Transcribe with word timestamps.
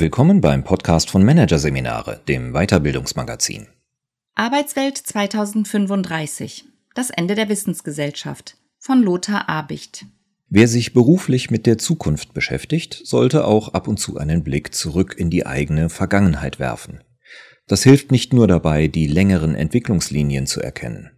Willkommen 0.00 0.40
beim 0.40 0.64
Podcast 0.64 1.10
von 1.10 1.22
Managerseminare, 1.22 2.22
dem 2.26 2.54
Weiterbildungsmagazin. 2.54 3.66
Arbeitswelt 4.34 4.96
2035. 4.96 6.64
Das 6.94 7.10
Ende 7.10 7.34
der 7.34 7.50
Wissensgesellschaft 7.50 8.56
von 8.78 9.02
Lothar 9.02 9.50
Abicht. 9.50 10.06
Wer 10.48 10.68
sich 10.68 10.94
beruflich 10.94 11.50
mit 11.50 11.66
der 11.66 11.76
Zukunft 11.76 12.32
beschäftigt, 12.32 13.02
sollte 13.04 13.44
auch 13.44 13.74
ab 13.74 13.88
und 13.88 14.00
zu 14.00 14.16
einen 14.16 14.42
Blick 14.42 14.74
zurück 14.74 15.16
in 15.18 15.28
die 15.28 15.44
eigene 15.44 15.90
Vergangenheit 15.90 16.58
werfen. 16.58 17.04
Das 17.66 17.82
hilft 17.82 18.10
nicht 18.10 18.32
nur 18.32 18.46
dabei, 18.46 18.88
die 18.88 19.06
längeren 19.06 19.54
Entwicklungslinien 19.54 20.46
zu 20.46 20.62
erkennen. 20.62 21.10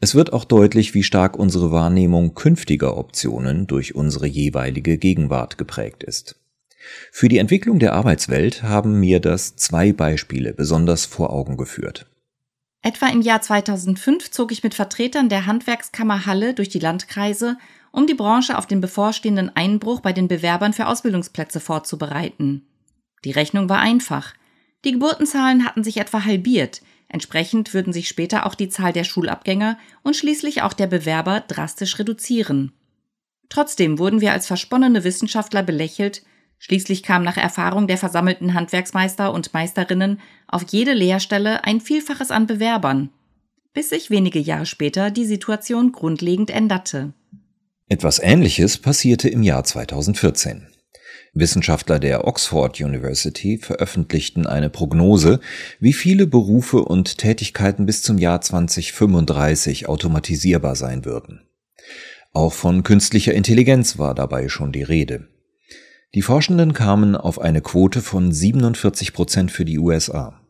Es 0.00 0.14
wird 0.14 0.34
auch 0.34 0.44
deutlich, 0.44 0.92
wie 0.92 1.02
stark 1.02 1.38
unsere 1.38 1.70
Wahrnehmung 1.70 2.34
künftiger 2.34 2.98
Optionen 2.98 3.66
durch 3.66 3.94
unsere 3.94 4.26
jeweilige 4.26 4.98
Gegenwart 4.98 5.56
geprägt 5.56 6.04
ist. 6.04 6.42
Für 7.10 7.28
die 7.28 7.38
Entwicklung 7.38 7.78
der 7.78 7.94
Arbeitswelt 7.94 8.62
haben 8.62 8.98
mir 9.00 9.20
das 9.20 9.56
zwei 9.56 9.92
Beispiele 9.92 10.52
besonders 10.52 11.06
vor 11.06 11.30
Augen 11.30 11.56
geführt. 11.56 12.06
Etwa 12.82 13.08
im 13.08 13.20
Jahr 13.20 13.42
2005 13.42 14.30
zog 14.30 14.52
ich 14.52 14.62
mit 14.62 14.74
Vertretern 14.74 15.28
der 15.28 15.46
Handwerkskammer 15.46 16.26
Halle 16.26 16.54
durch 16.54 16.68
die 16.68 16.78
Landkreise, 16.78 17.58
um 17.90 18.06
die 18.06 18.14
Branche 18.14 18.58
auf 18.58 18.66
den 18.66 18.80
bevorstehenden 18.80 19.50
Einbruch 19.56 20.00
bei 20.00 20.12
den 20.12 20.28
Bewerbern 20.28 20.72
für 20.72 20.86
Ausbildungsplätze 20.86 21.60
vorzubereiten. 21.60 22.66
Die 23.24 23.32
Rechnung 23.32 23.68
war 23.68 23.80
einfach. 23.80 24.34
Die 24.84 24.92
Geburtenzahlen 24.92 25.64
hatten 25.64 25.82
sich 25.82 25.96
etwa 25.96 26.24
halbiert, 26.24 26.82
entsprechend 27.08 27.74
würden 27.74 27.92
sich 27.92 28.06
später 28.06 28.46
auch 28.46 28.54
die 28.54 28.68
Zahl 28.68 28.92
der 28.92 29.04
Schulabgänger 29.04 29.78
und 30.02 30.14
schließlich 30.14 30.62
auch 30.62 30.74
der 30.74 30.86
Bewerber 30.86 31.40
drastisch 31.40 31.98
reduzieren. 31.98 32.72
Trotzdem 33.48 33.98
wurden 33.98 34.20
wir 34.20 34.32
als 34.32 34.46
versponnene 34.46 35.02
Wissenschaftler 35.02 35.62
belächelt, 35.62 36.22
Schließlich 36.58 37.02
kam 37.02 37.22
nach 37.22 37.36
Erfahrung 37.36 37.86
der 37.86 37.98
versammelten 37.98 38.54
Handwerksmeister 38.54 39.32
und 39.32 39.52
Meisterinnen 39.52 40.20
auf 40.48 40.64
jede 40.70 40.94
Lehrstelle 40.94 41.64
ein 41.64 41.80
Vielfaches 41.80 42.30
an 42.30 42.46
Bewerbern, 42.46 43.10
bis 43.72 43.90
sich 43.90 44.10
wenige 44.10 44.38
Jahre 44.38 44.66
später 44.66 45.10
die 45.10 45.26
Situation 45.26 45.92
grundlegend 45.92 46.50
änderte. 46.50 47.12
Etwas 47.88 48.18
Ähnliches 48.18 48.78
passierte 48.78 49.28
im 49.28 49.42
Jahr 49.42 49.64
2014. 49.64 50.66
Wissenschaftler 51.34 51.98
der 51.98 52.26
Oxford 52.26 52.80
University 52.80 53.58
veröffentlichten 53.58 54.46
eine 54.46 54.70
Prognose, 54.70 55.40
wie 55.78 55.92
viele 55.92 56.26
Berufe 56.26 56.78
und 56.78 57.18
Tätigkeiten 57.18 57.84
bis 57.84 58.02
zum 58.02 58.16
Jahr 58.16 58.40
2035 58.40 59.86
automatisierbar 59.86 60.74
sein 60.74 61.04
würden. 61.04 61.42
Auch 62.32 62.54
von 62.54 62.82
künstlicher 62.82 63.34
Intelligenz 63.34 63.98
war 63.98 64.14
dabei 64.14 64.48
schon 64.48 64.72
die 64.72 64.82
Rede. 64.82 65.28
Die 66.16 66.22
Forschenden 66.22 66.72
kamen 66.72 67.14
auf 67.14 67.38
eine 67.38 67.60
Quote 67.60 68.00
von 68.00 68.32
47 68.32 69.12
Prozent 69.12 69.52
für 69.52 69.66
die 69.66 69.78
USA. 69.78 70.40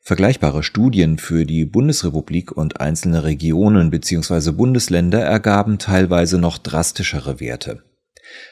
Vergleichbare 0.00 0.62
Studien 0.62 1.18
für 1.18 1.44
die 1.44 1.66
Bundesrepublik 1.66 2.52
und 2.52 2.80
einzelne 2.80 3.22
Regionen 3.22 3.90
bzw. 3.90 4.52
Bundesländer 4.52 5.20
ergaben 5.20 5.78
teilweise 5.78 6.38
noch 6.38 6.56
drastischere 6.56 7.38
Werte. 7.38 7.82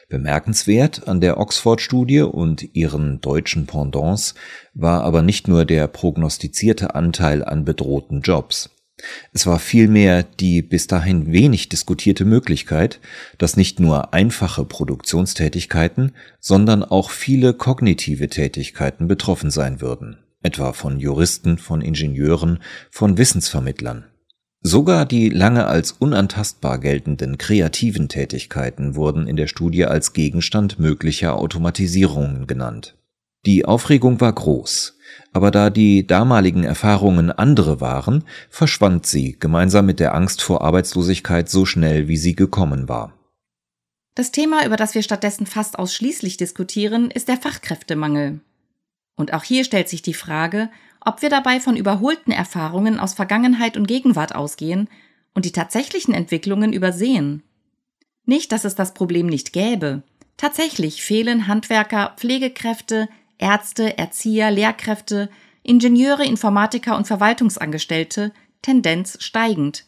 Bemerkenswert 0.09 1.07
an 1.07 1.21
der 1.21 1.39
Oxford-Studie 1.39 2.21
und 2.21 2.75
ihren 2.75 3.19
deutschen 3.19 3.65
Pendants 3.65 4.35
war 4.75 5.01
aber 5.01 5.23
nicht 5.23 5.47
nur 5.47 5.65
der 5.65 5.87
prognostizierte 5.87 6.93
Anteil 6.93 7.43
an 7.43 7.65
bedrohten 7.65 8.21
Jobs. 8.21 8.76
Es 9.31 9.45
war 9.45 9.59
vielmehr 9.59 10.23
die 10.23 10.61
bis 10.61 10.87
dahin 10.87 11.31
wenig 11.31 11.69
diskutierte 11.69 12.25
Möglichkeit, 12.25 12.99
dass 13.37 13.55
nicht 13.55 13.79
nur 13.79 14.13
einfache 14.13 14.65
Produktionstätigkeiten, 14.65 16.13
sondern 16.39 16.83
auch 16.83 17.11
viele 17.11 17.53
kognitive 17.53 18.27
Tätigkeiten 18.27 19.07
betroffen 19.07 19.51
sein 19.51 19.81
würden, 19.81 20.17
etwa 20.41 20.73
von 20.73 20.99
Juristen, 20.99 21.59
von 21.59 21.81
Ingenieuren, 21.81 22.59
von 22.89 23.17
Wissensvermittlern. 23.17 24.05
Sogar 24.61 25.05
die 25.05 25.29
lange 25.29 25.67
als 25.67 25.91
unantastbar 25.91 26.79
geltenden 26.79 27.37
kreativen 27.37 28.09
Tätigkeiten 28.09 28.95
wurden 28.95 29.27
in 29.27 29.35
der 29.35 29.47
Studie 29.47 29.85
als 29.85 30.13
Gegenstand 30.13 30.79
möglicher 30.79 31.37
Automatisierungen 31.37 32.47
genannt. 32.47 32.96
Die 33.47 33.63
Aufregung 33.63 34.19
war 34.19 34.33
groß, 34.33 34.97
aber 35.31 35.51
da 35.51 35.69
die 35.69 36.05
damaligen 36.05 36.65
Erfahrungen 36.65 37.31
andere 37.31 37.79
waren, 37.79 38.25
verschwand 38.49 39.05
sie 39.05 39.37
gemeinsam 39.39 39.85
mit 39.85 40.01
der 40.01 40.13
Angst 40.15 40.41
vor 40.41 40.63
Arbeitslosigkeit 40.63 41.47
so 41.47 41.65
schnell, 41.65 42.09
wie 42.09 42.17
sie 42.17 42.35
gekommen 42.35 42.89
war. 42.89 43.13
Das 44.15 44.33
Thema, 44.33 44.65
über 44.65 44.75
das 44.75 44.95
wir 44.95 45.01
stattdessen 45.01 45.45
fast 45.45 45.79
ausschließlich 45.79 46.35
diskutieren, 46.35 47.09
ist 47.09 47.29
der 47.29 47.37
Fachkräftemangel. 47.37 48.41
Und 49.15 49.31
auch 49.31 49.45
hier 49.45 49.63
stellt 49.63 49.87
sich 49.87 50.01
die 50.01 50.13
Frage, 50.13 50.69
ob 50.99 51.21
wir 51.21 51.29
dabei 51.29 51.61
von 51.61 51.77
überholten 51.77 52.33
Erfahrungen 52.33 52.99
aus 52.99 53.13
Vergangenheit 53.13 53.77
und 53.77 53.87
Gegenwart 53.87 54.35
ausgehen 54.35 54.89
und 55.33 55.45
die 55.45 55.53
tatsächlichen 55.53 56.13
Entwicklungen 56.13 56.73
übersehen. 56.73 57.43
Nicht, 58.25 58.51
dass 58.51 58.65
es 58.65 58.75
das 58.75 58.93
Problem 58.93 59.27
nicht 59.27 59.53
gäbe. 59.53 60.03
Tatsächlich 60.35 61.01
fehlen 61.01 61.47
Handwerker, 61.47 62.13
Pflegekräfte, 62.17 63.07
Ärzte, 63.37 63.97
Erzieher, 63.97 64.51
Lehrkräfte, 64.51 65.29
Ingenieure, 65.63 66.25
Informatiker 66.25 66.97
und 66.97 67.07
Verwaltungsangestellte, 67.07 68.31
Tendenz 68.61 69.17
steigend. 69.21 69.85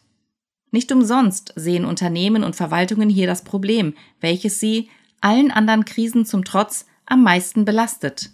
Nicht 0.70 0.92
umsonst 0.92 1.52
sehen 1.56 1.84
Unternehmen 1.84 2.44
und 2.44 2.54
Verwaltungen 2.54 3.08
hier 3.08 3.26
das 3.26 3.42
Problem, 3.42 3.94
welches 4.20 4.60
sie, 4.60 4.88
allen 5.20 5.50
anderen 5.50 5.84
Krisen 5.84 6.24
zum 6.24 6.44
Trotz, 6.44 6.86
am 7.06 7.22
meisten 7.22 7.64
belastet. 7.64 8.30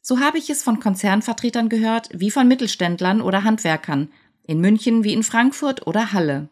So 0.00 0.20
habe 0.20 0.38
ich 0.38 0.48
es 0.48 0.62
von 0.62 0.80
Konzernvertretern 0.80 1.68
gehört, 1.68 2.08
wie 2.12 2.30
von 2.30 2.46
Mittelständlern 2.48 3.20
oder 3.20 3.44
Handwerkern, 3.44 4.08
in 4.46 4.60
München 4.60 5.04
wie 5.04 5.12
in 5.12 5.22
Frankfurt 5.22 5.86
oder 5.86 6.12
Halle. 6.12 6.48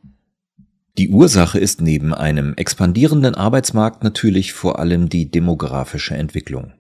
Die 0.98 1.10
Ursache 1.10 1.58
ist 1.58 1.80
neben 1.80 2.12
einem 2.12 2.54
expandierenden 2.54 3.34
Arbeitsmarkt 3.34 4.02
natürlich 4.02 4.54
vor 4.54 4.78
allem 4.78 5.08
die 5.08 5.30
demografische 5.30 6.14
Entwicklung. 6.14 6.72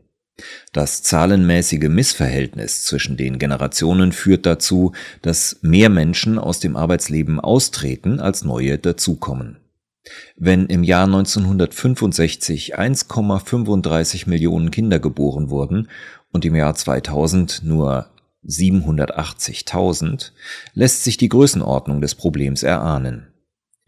Das 0.72 1.02
zahlenmäßige 1.02 1.88
Missverhältnis 1.88 2.84
zwischen 2.84 3.16
den 3.16 3.38
Generationen 3.38 4.12
führt 4.12 4.44
dazu, 4.44 4.92
dass 5.22 5.58
mehr 5.62 5.88
Menschen 5.88 6.38
aus 6.38 6.60
dem 6.60 6.76
Arbeitsleben 6.76 7.40
austreten, 7.40 8.20
als 8.20 8.44
neue 8.44 8.78
dazukommen. 8.78 9.58
Wenn 10.36 10.66
im 10.66 10.84
Jahr 10.84 11.04
1965 11.04 12.78
1,35 12.78 14.28
Millionen 14.28 14.70
Kinder 14.70 14.98
geboren 14.98 15.50
wurden 15.50 15.88
und 16.30 16.44
im 16.44 16.54
Jahr 16.54 16.74
2000 16.74 17.62
nur 17.64 18.10
780.000, 18.46 20.30
lässt 20.74 21.02
sich 21.02 21.16
die 21.16 21.28
Größenordnung 21.28 22.00
des 22.00 22.14
Problems 22.14 22.62
erahnen. 22.62 23.28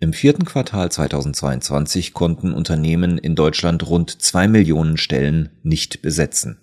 Im 0.01 0.13
vierten 0.13 0.45
Quartal 0.45 0.93
2022 0.93 2.15
konnten 2.15 2.53
Unternehmen 2.53 3.19
in 3.19 3.35
Deutschland 3.35 3.89
rund 3.89 4.23
zwei 4.23 4.47
Millionen 4.47 4.97
Stellen 4.97 5.51
nicht 5.65 6.03
besetzen. 6.03 6.61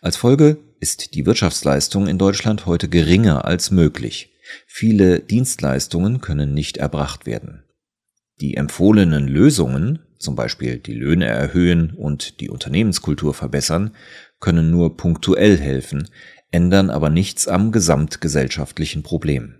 Als 0.00 0.16
Folge 0.16 0.56
ist 0.80 1.14
die 1.14 1.26
Wirtschaftsleistung 1.26 2.06
in 2.06 2.16
Deutschland 2.16 2.64
heute 2.64 2.88
geringer 2.88 3.44
als 3.44 3.70
möglich. 3.70 4.32
Viele 4.66 5.20
Dienstleistungen 5.20 6.22
können 6.22 6.54
nicht 6.54 6.78
erbracht 6.78 7.26
werden. 7.26 7.64
Die 8.40 8.54
empfohlenen 8.54 9.28
Lösungen, 9.28 9.98
zum 10.18 10.34
Beispiel 10.34 10.78
die 10.78 10.94
Löhne 10.94 11.26
erhöhen 11.26 11.90
und 11.90 12.40
die 12.40 12.48
Unternehmenskultur 12.48 13.34
verbessern, 13.34 13.90
können 14.40 14.70
nur 14.70 14.96
punktuell 14.96 15.58
helfen, 15.58 16.08
ändern 16.52 16.88
aber 16.88 17.10
nichts 17.10 17.48
am 17.48 17.70
gesamtgesellschaftlichen 17.70 19.02
Problem. 19.02 19.56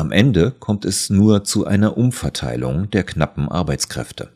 Am 0.00 0.12
Ende 0.12 0.50
kommt 0.50 0.86
es 0.86 1.10
nur 1.10 1.44
zu 1.44 1.66
einer 1.66 1.98
Umverteilung 1.98 2.88
der 2.88 3.04
knappen 3.04 3.50
Arbeitskräfte. 3.50 4.32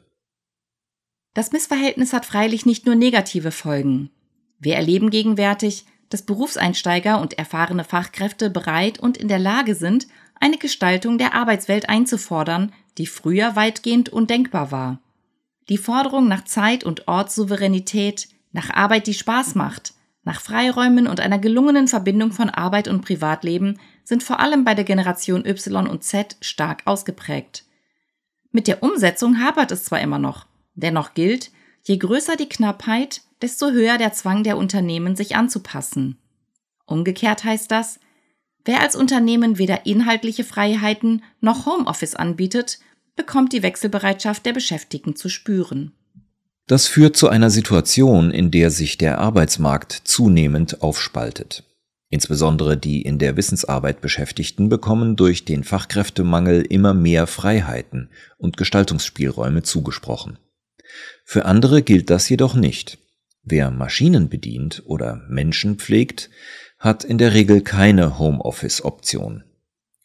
Das 1.32 1.52
Missverhältnis 1.52 2.12
hat 2.12 2.26
freilich 2.26 2.66
nicht 2.66 2.84
nur 2.84 2.96
negative 2.96 3.50
Folgen. 3.50 4.10
Wir 4.58 4.74
erleben 4.76 5.08
gegenwärtig, 5.08 5.86
dass 6.10 6.20
Berufseinsteiger 6.20 7.18
und 7.18 7.38
erfahrene 7.38 7.82
Fachkräfte 7.82 8.50
bereit 8.50 8.98
und 8.98 9.16
in 9.16 9.28
der 9.28 9.38
Lage 9.38 9.74
sind, 9.74 10.06
eine 10.38 10.58
Gestaltung 10.58 11.16
der 11.16 11.32
Arbeitswelt 11.32 11.88
einzufordern, 11.88 12.70
die 12.98 13.06
früher 13.06 13.56
weitgehend 13.56 14.10
undenkbar 14.10 14.70
war. 14.70 15.00
Die 15.70 15.78
Forderung 15.78 16.28
nach 16.28 16.44
Zeit- 16.44 16.84
und 16.84 17.08
Ortssouveränität, 17.08 18.28
nach 18.52 18.68
Arbeit, 18.68 19.06
die 19.06 19.14
Spaß 19.14 19.54
macht, 19.54 19.94
nach 20.24 20.42
Freiräumen 20.42 21.06
und 21.06 21.20
einer 21.20 21.38
gelungenen 21.38 21.88
Verbindung 21.88 22.32
von 22.32 22.50
Arbeit 22.50 22.86
und 22.86 23.00
Privatleben 23.00 23.78
sind 24.04 24.22
vor 24.22 24.40
allem 24.40 24.64
bei 24.64 24.74
der 24.74 24.84
Generation 24.84 25.44
Y 25.44 25.88
und 25.88 26.04
Z 26.04 26.36
stark 26.40 26.82
ausgeprägt. 26.84 27.64
Mit 28.52 28.68
der 28.68 28.82
Umsetzung 28.82 29.40
hapert 29.40 29.72
es 29.72 29.84
zwar 29.84 30.00
immer 30.00 30.18
noch, 30.18 30.46
dennoch 30.74 31.14
gilt, 31.14 31.50
je 31.82 31.96
größer 31.96 32.36
die 32.36 32.48
Knappheit, 32.48 33.22
desto 33.42 33.70
höher 33.70 33.98
der 33.98 34.12
Zwang 34.12 34.44
der 34.44 34.56
Unternehmen, 34.56 35.16
sich 35.16 35.34
anzupassen. 35.34 36.18
Umgekehrt 36.86 37.44
heißt 37.44 37.70
das, 37.70 37.98
wer 38.64 38.80
als 38.80 38.94
Unternehmen 38.94 39.58
weder 39.58 39.86
inhaltliche 39.86 40.44
Freiheiten 40.44 41.22
noch 41.40 41.66
Homeoffice 41.66 42.14
anbietet, 42.14 42.78
bekommt 43.16 43.52
die 43.52 43.62
Wechselbereitschaft 43.62 44.44
der 44.46 44.52
Beschäftigten 44.52 45.16
zu 45.16 45.28
spüren. 45.28 45.92
Das 46.66 46.86
führt 46.86 47.16
zu 47.16 47.28
einer 47.28 47.50
Situation, 47.50 48.30
in 48.30 48.50
der 48.50 48.70
sich 48.70 48.96
der 48.96 49.18
Arbeitsmarkt 49.18 49.92
zunehmend 50.04 50.82
aufspaltet. 50.82 51.64
Insbesondere 52.14 52.76
die 52.76 53.02
in 53.02 53.18
der 53.18 53.36
Wissensarbeit 53.36 54.00
Beschäftigten 54.00 54.68
bekommen 54.68 55.16
durch 55.16 55.44
den 55.44 55.64
Fachkräftemangel 55.64 56.62
immer 56.62 56.94
mehr 56.94 57.26
Freiheiten 57.26 58.08
und 58.38 58.56
Gestaltungsspielräume 58.56 59.64
zugesprochen. 59.64 60.38
Für 61.24 61.44
andere 61.44 61.82
gilt 61.82 62.10
das 62.10 62.28
jedoch 62.28 62.54
nicht. 62.54 62.98
Wer 63.42 63.72
Maschinen 63.72 64.28
bedient 64.28 64.84
oder 64.86 65.24
Menschen 65.28 65.80
pflegt, 65.80 66.30
hat 66.78 67.02
in 67.02 67.18
der 67.18 67.34
Regel 67.34 67.62
keine 67.62 68.16
Homeoffice-Option. 68.16 69.42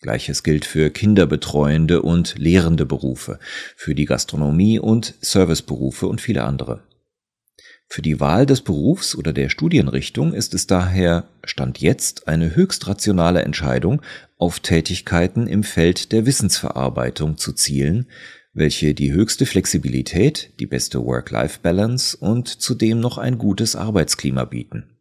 Gleiches 0.01 0.41
gilt 0.41 0.65
für 0.65 0.89
kinderbetreuende 0.89 2.01
und 2.01 2.39
lehrende 2.39 2.87
Berufe, 2.87 3.37
für 3.75 3.93
die 3.93 4.05
Gastronomie 4.05 4.79
und 4.79 5.13
Serviceberufe 5.21 6.07
und 6.07 6.21
viele 6.21 6.43
andere. 6.43 6.81
Für 7.91 8.03
die 8.03 8.19
Wahl 8.19 8.45
des 8.45 8.61
Berufs 8.61 9.15
oder 9.15 9.33
der 9.33 9.49
Studienrichtung 9.49 10.33
ist 10.33 10.53
es 10.53 10.67
daher 10.67 11.27
Stand 11.43 11.79
jetzt 11.79 12.27
eine 12.27 12.55
höchst 12.55 12.87
rationale 12.87 13.41
Entscheidung, 13.41 14.03
auf 14.37 14.59
Tätigkeiten 14.59 15.47
im 15.47 15.63
Feld 15.63 16.11
der 16.11 16.27
Wissensverarbeitung 16.27 17.37
zu 17.37 17.51
zielen, 17.51 18.05
welche 18.53 18.93
die 18.93 19.11
höchste 19.11 19.47
Flexibilität, 19.47 20.51
die 20.59 20.67
beste 20.67 21.03
Work-Life-Balance 21.03 22.15
und 22.17 22.47
zudem 22.47 22.99
noch 22.99 23.17
ein 23.17 23.39
gutes 23.39 23.75
Arbeitsklima 23.75 24.45
bieten. 24.45 24.95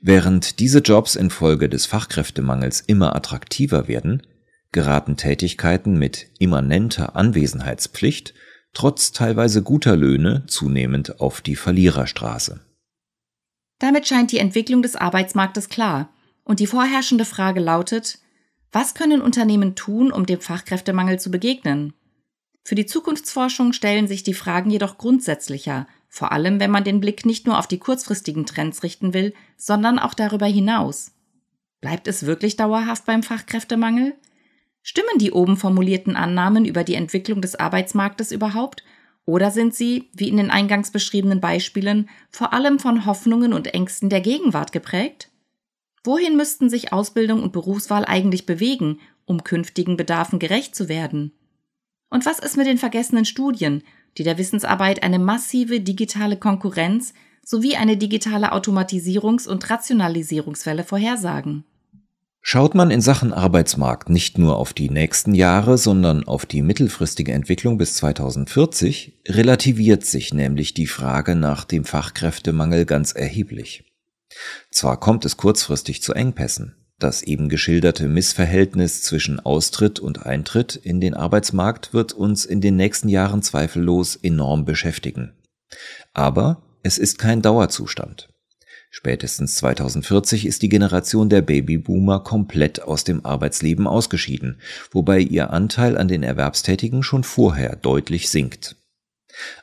Während 0.00 0.60
diese 0.60 0.78
Jobs 0.78 1.16
infolge 1.16 1.68
des 1.68 1.86
Fachkräftemangels 1.86 2.80
immer 2.80 3.16
attraktiver 3.16 3.88
werden, 3.88 4.22
geraten 4.70 5.16
Tätigkeiten 5.16 5.98
mit 5.98 6.28
immanenter 6.38 7.16
Anwesenheitspflicht 7.16 8.34
trotz 8.72 9.12
teilweise 9.12 9.62
guter 9.62 9.96
Löhne 9.96 10.44
zunehmend 10.46 11.20
auf 11.20 11.40
die 11.40 11.56
Verliererstraße. 11.56 12.60
Damit 13.78 14.06
scheint 14.06 14.32
die 14.32 14.38
Entwicklung 14.38 14.82
des 14.82 14.96
Arbeitsmarktes 14.96 15.68
klar, 15.68 16.10
und 16.44 16.60
die 16.60 16.66
vorherrschende 16.66 17.26
Frage 17.26 17.60
lautet, 17.60 18.18
was 18.72 18.94
können 18.94 19.20
Unternehmen 19.20 19.74
tun, 19.74 20.10
um 20.10 20.26
dem 20.26 20.40
Fachkräftemangel 20.40 21.20
zu 21.20 21.30
begegnen? 21.30 21.92
Für 22.64 22.74
die 22.74 22.86
Zukunftsforschung 22.86 23.72
stellen 23.72 24.08
sich 24.08 24.22
die 24.22 24.34
Fragen 24.34 24.70
jedoch 24.70 24.98
grundsätzlicher, 24.98 25.86
vor 26.08 26.32
allem 26.32 26.60
wenn 26.60 26.70
man 26.70 26.84
den 26.84 27.00
Blick 27.00 27.24
nicht 27.24 27.46
nur 27.46 27.58
auf 27.58 27.66
die 27.66 27.78
kurzfristigen 27.78 28.46
Trends 28.46 28.82
richten 28.82 29.14
will, 29.14 29.34
sondern 29.56 29.98
auch 29.98 30.14
darüber 30.14 30.46
hinaus. 30.46 31.12
Bleibt 31.80 32.08
es 32.08 32.26
wirklich 32.26 32.56
dauerhaft 32.56 33.04
beim 33.06 33.22
Fachkräftemangel? 33.22 34.14
Stimmen 34.90 35.18
die 35.18 35.32
oben 35.32 35.58
formulierten 35.58 36.16
Annahmen 36.16 36.64
über 36.64 36.82
die 36.82 36.94
Entwicklung 36.94 37.42
des 37.42 37.56
Arbeitsmarktes 37.56 38.32
überhaupt? 38.32 38.82
Oder 39.26 39.50
sind 39.50 39.74
sie, 39.74 40.08
wie 40.14 40.30
in 40.30 40.38
den 40.38 40.50
eingangs 40.50 40.92
beschriebenen 40.92 41.42
Beispielen, 41.42 42.08
vor 42.30 42.54
allem 42.54 42.78
von 42.78 43.04
Hoffnungen 43.04 43.52
und 43.52 43.66
Ängsten 43.74 44.08
der 44.08 44.22
Gegenwart 44.22 44.72
geprägt? 44.72 45.28
Wohin 46.04 46.38
müssten 46.38 46.70
sich 46.70 46.90
Ausbildung 46.90 47.42
und 47.42 47.52
Berufswahl 47.52 48.06
eigentlich 48.06 48.46
bewegen, 48.46 48.98
um 49.26 49.44
künftigen 49.44 49.98
Bedarfen 49.98 50.38
gerecht 50.38 50.74
zu 50.74 50.88
werden? 50.88 51.32
Und 52.08 52.24
was 52.24 52.38
ist 52.38 52.56
mit 52.56 52.66
den 52.66 52.78
vergessenen 52.78 53.26
Studien, 53.26 53.82
die 54.16 54.22
der 54.22 54.38
Wissensarbeit 54.38 55.02
eine 55.02 55.18
massive 55.18 55.80
digitale 55.80 56.38
Konkurrenz 56.38 57.12
sowie 57.44 57.76
eine 57.76 57.98
digitale 57.98 58.54
Automatisierungs- 58.54 59.48
und 59.48 59.68
Rationalisierungswelle 59.68 60.82
vorhersagen. 60.82 61.64
Schaut 62.40 62.74
man 62.74 62.90
in 62.90 63.00
Sachen 63.00 63.32
Arbeitsmarkt 63.32 64.08
nicht 64.08 64.38
nur 64.38 64.56
auf 64.56 64.72
die 64.72 64.90
nächsten 64.90 65.34
Jahre, 65.34 65.76
sondern 65.76 66.24
auf 66.24 66.46
die 66.46 66.62
mittelfristige 66.62 67.32
Entwicklung 67.32 67.76
bis 67.76 67.94
2040, 67.96 69.20
relativiert 69.28 70.04
sich 70.04 70.32
nämlich 70.32 70.72
die 70.72 70.86
Frage 70.86 71.34
nach 71.34 71.64
dem 71.64 71.84
Fachkräftemangel 71.84 72.86
ganz 72.86 73.12
erheblich. 73.12 73.84
Zwar 74.70 74.98
kommt 74.98 75.24
es 75.24 75.36
kurzfristig 75.36 76.02
zu 76.02 76.14
Engpässen, 76.14 76.76
das 76.98 77.22
eben 77.22 77.48
geschilderte 77.48 78.08
Missverhältnis 78.08 79.02
zwischen 79.02 79.40
Austritt 79.40 80.00
und 80.00 80.26
Eintritt 80.26 80.74
in 80.76 81.00
den 81.00 81.14
Arbeitsmarkt 81.14 81.92
wird 81.94 82.12
uns 82.12 82.44
in 82.44 82.60
den 82.60 82.76
nächsten 82.76 83.08
Jahren 83.08 83.42
zweifellos 83.42 84.16
enorm 84.16 84.64
beschäftigen. 84.64 85.32
Aber 86.12 86.62
es 86.82 86.98
ist 86.98 87.18
kein 87.18 87.42
Dauerzustand. 87.42 88.28
Spätestens 88.90 89.56
2040 89.56 90.46
ist 90.46 90.62
die 90.62 90.68
Generation 90.68 91.28
der 91.28 91.42
Babyboomer 91.42 92.20
komplett 92.20 92.82
aus 92.82 93.04
dem 93.04 93.24
Arbeitsleben 93.24 93.86
ausgeschieden, 93.86 94.60
wobei 94.90 95.20
ihr 95.20 95.50
Anteil 95.50 95.98
an 95.98 96.08
den 96.08 96.22
Erwerbstätigen 96.22 97.02
schon 97.02 97.22
vorher 97.22 97.76
deutlich 97.76 98.30
sinkt. 98.30 98.76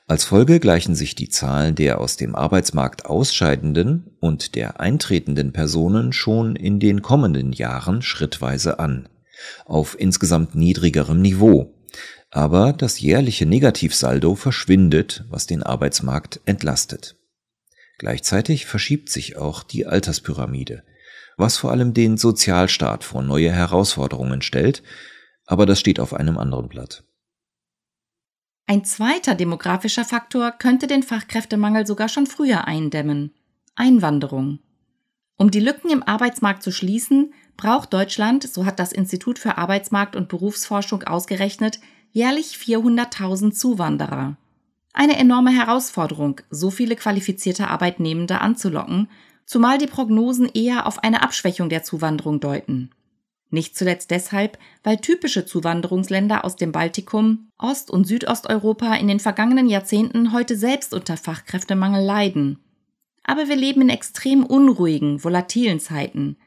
Als 0.07 0.23
Folge 0.23 0.59
gleichen 0.59 0.95
sich 0.95 1.15
die 1.15 1.29
Zahlen 1.29 1.75
der 1.75 1.99
aus 1.99 2.17
dem 2.17 2.35
Arbeitsmarkt 2.35 3.07
ausscheidenden 3.07 4.15
und 4.19 4.55
der 4.55 4.79
eintretenden 4.79 5.51
Personen 5.51 6.13
schon 6.13 6.55
in 6.55 6.79
den 6.79 7.01
kommenden 7.01 7.51
Jahren 7.51 8.01
schrittweise 8.01 8.79
an, 8.79 9.09
auf 9.65 9.99
insgesamt 9.99 10.55
niedrigerem 10.55 11.21
Niveau. 11.21 11.73
Aber 12.29 12.73
das 12.73 12.99
jährliche 12.99 13.45
Negativsaldo 13.45 14.35
verschwindet, 14.35 15.25
was 15.29 15.47
den 15.47 15.63
Arbeitsmarkt 15.63 16.41
entlastet. 16.45 17.15
Gleichzeitig 17.97 18.65
verschiebt 18.65 19.09
sich 19.09 19.37
auch 19.37 19.63
die 19.63 19.85
Alterspyramide, 19.85 20.83
was 21.37 21.57
vor 21.57 21.71
allem 21.71 21.93
den 21.93 22.17
Sozialstaat 22.17 23.03
vor 23.03 23.21
neue 23.21 23.51
Herausforderungen 23.51 24.41
stellt, 24.41 24.83
aber 25.45 25.65
das 25.65 25.79
steht 25.79 25.99
auf 25.99 26.13
einem 26.13 26.37
anderen 26.37 26.67
Blatt. 26.67 27.03
Ein 28.67 28.83
zweiter 28.83 29.35
demografischer 29.35 30.05
Faktor 30.05 30.51
könnte 30.51 30.87
den 30.87 31.03
Fachkräftemangel 31.03 31.85
sogar 31.85 32.09
schon 32.09 32.25
früher 32.25 32.67
eindämmen. 32.67 33.33
Einwanderung. 33.75 34.59
Um 35.37 35.51
die 35.51 35.59
Lücken 35.59 35.91
im 35.91 36.01
Arbeitsmarkt 36.01 36.63
zu 36.63 36.71
schließen, 36.71 37.33
braucht 37.57 37.93
Deutschland, 37.93 38.43
so 38.43 38.65
hat 38.65 38.79
das 38.79 38.91
Institut 38.91 39.37
für 39.37 39.57
Arbeitsmarkt 39.57 40.15
und 40.15 40.29
Berufsforschung 40.29 41.03
ausgerechnet, 41.03 41.79
jährlich 42.11 42.57
400.000 42.57 43.51
Zuwanderer. 43.51 44.37
Eine 44.97 45.17
enorme 45.17 45.51
Herausforderung, 45.51 46.39
so 46.49 46.71
viele 46.71 46.95
qualifizierte 46.95 47.67
Arbeitnehmende 47.67 48.39
anzulocken, 48.39 49.09
zumal 49.45 49.77
die 49.77 49.87
Prognosen 49.87 50.49
eher 50.53 50.87
auf 50.87 51.03
eine 51.03 51.21
Abschwächung 51.21 51.67
der 51.67 51.83
Zuwanderung 51.83 52.39
deuten. 52.39 52.91
Nicht 53.49 53.75
zuletzt 53.75 54.09
deshalb, 54.09 54.57
weil 54.83 54.95
typische 54.95 55.45
Zuwanderungsländer 55.45 56.45
aus 56.45 56.55
dem 56.55 56.71
Baltikum, 56.71 57.49
Ost- 57.57 57.91
und 57.91 58.07
Südosteuropa 58.07 58.95
in 58.95 59.09
den 59.09 59.19
vergangenen 59.19 59.67
Jahrzehnten 59.67 60.31
heute 60.31 60.55
selbst 60.55 60.93
unter 60.93 61.17
Fachkräftemangel 61.17 62.03
leiden. 62.03 62.59
Aber 63.21 63.49
wir 63.49 63.57
leben 63.57 63.81
in 63.81 63.89
extrem 63.89 64.45
unruhigen, 64.45 65.21
volatilen 65.25 65.81
Zeiten. 65.81 66.37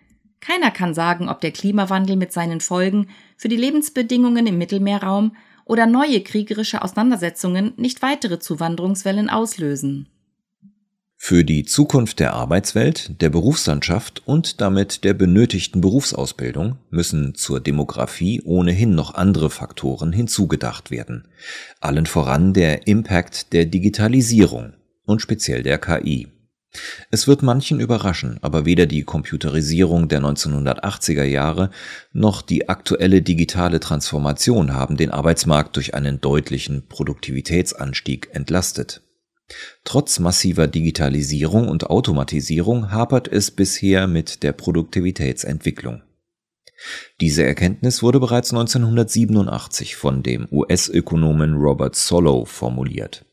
Keiner 0.40 0.70
kann 0.70 0.94
sagen, 0.94 1.28
ob 1.28 1.42
der 1.42 1.50
Klimawandel 1.50 2.16
mit 2.16 2.32
seinen 2.32 2.62
Folgen 2.62 3.08
für 3.37 3.50
die 3.50 3.56
Lebensbedingungen 3.56 4.46
im 4.46 4.56
Mittelmeerraum 4.56 5.32
oder 5.68 5.87
neue 5.87 6.22
kriegerische 6.22 6.82
Auseinandersetzungen 6.82 7.75
nicht 7.76 8.02
weitere 8.02 8.40
Zuwanderungswellen 8.40 9.30
auslösen. 9.30 10.08
Für 11.20 11.44
die 11.44 11.64
Zukunft 11.64 12.20
der 12.20 12.32
Arbeitswelt, 12.34 13.20
der 13.20 13.28
Berufslandschaft 13.28 14.22
und 14.25 14.60
damit 14.60 15.02
der 15.02 15.14
benötigten 15.14 15.80
Berufsausbildung 15.80 16.78
müssen 16.90 17.34
zur 17.34 17.60
Demografie 17.60 18.40
ohnehin 18.44 18.94
noch 18.94 19.14
andere 19.14 19.50
Faktoren 19.50 20.12
hinzugedacht 20.12 20.90
werden. 20.92 21.26
Allen 21.80 22.06
voran 22.06 22.54
der 22.54 22.87
Impact 22.87 23.52
der 23.52 23.66
Digitalisierung 23.66 24.75
und 25.04 25.20
speziell 25.20 25.64
der 25.64 25.78
KI. 25.78 26.28
Es 27.10 27.26
wird 27.26 27.42
manchen 27.42 27.80
überraschen, 27.80 28.38
aber 28.42 28.64
weder 28.64 28.87
die 28.87 29.02
Computerisierung 29.02 30.08
der 30.08 30.20
1980er 30.20 31.25
Jahre 31.25 31.70
noch 32.12 32.42
die 32.42 32.68
aktuelle 32.68 33.22
digitale 33.22 33.80
Transformation 33.80 34.75
haben 34.75 34.96
den 34.96 35.10
Arbeitsmarkt 35.10 35.76
durch 35.76 35.94
einen 35.94 36.20
deutlichen 36.20 36.87
Produktivitätsanstieg 36.87 38.28
entlastet. 38.32 39.02
Trotz 39.84 40.18
massiver 40.18 40.66
Digitalisierung 40.66 41.68
und 41.68 41.88
Automatisierung 41.88 42.90
hapert 42.90 43.28
es 43.28 43.50
bisher 43.50 44.06
mit 44.06 44.42
der 44.42 44.52
Produktivitätsentwicklung. 44.52 46.02
Diese 47.20 47.44
Erkenntnis 47.44 48.02
wurde 48.02 48.20
bereits 48.20 48.52
1987 48.52 49.96
von 49.96 50.22
dem 50.22 50.46
US-Ökonomen 50.52 51.54
Robert 51.54 51.96
Solow 51.96 52.44
formuliert. 52.48 53.25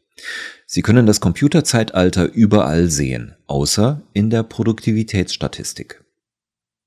Sie 0.65 0.81
können 0.81 1.05
das 1.05 1.19
Computerzeitalter 1.19 2.31
überall 2.31 2.89
sehen, 2.89 3.35
außer 3.47 4.01
in 4.13 4.29
der 4.29 4.43
Produktivitätsstatistik. 4.43 6.03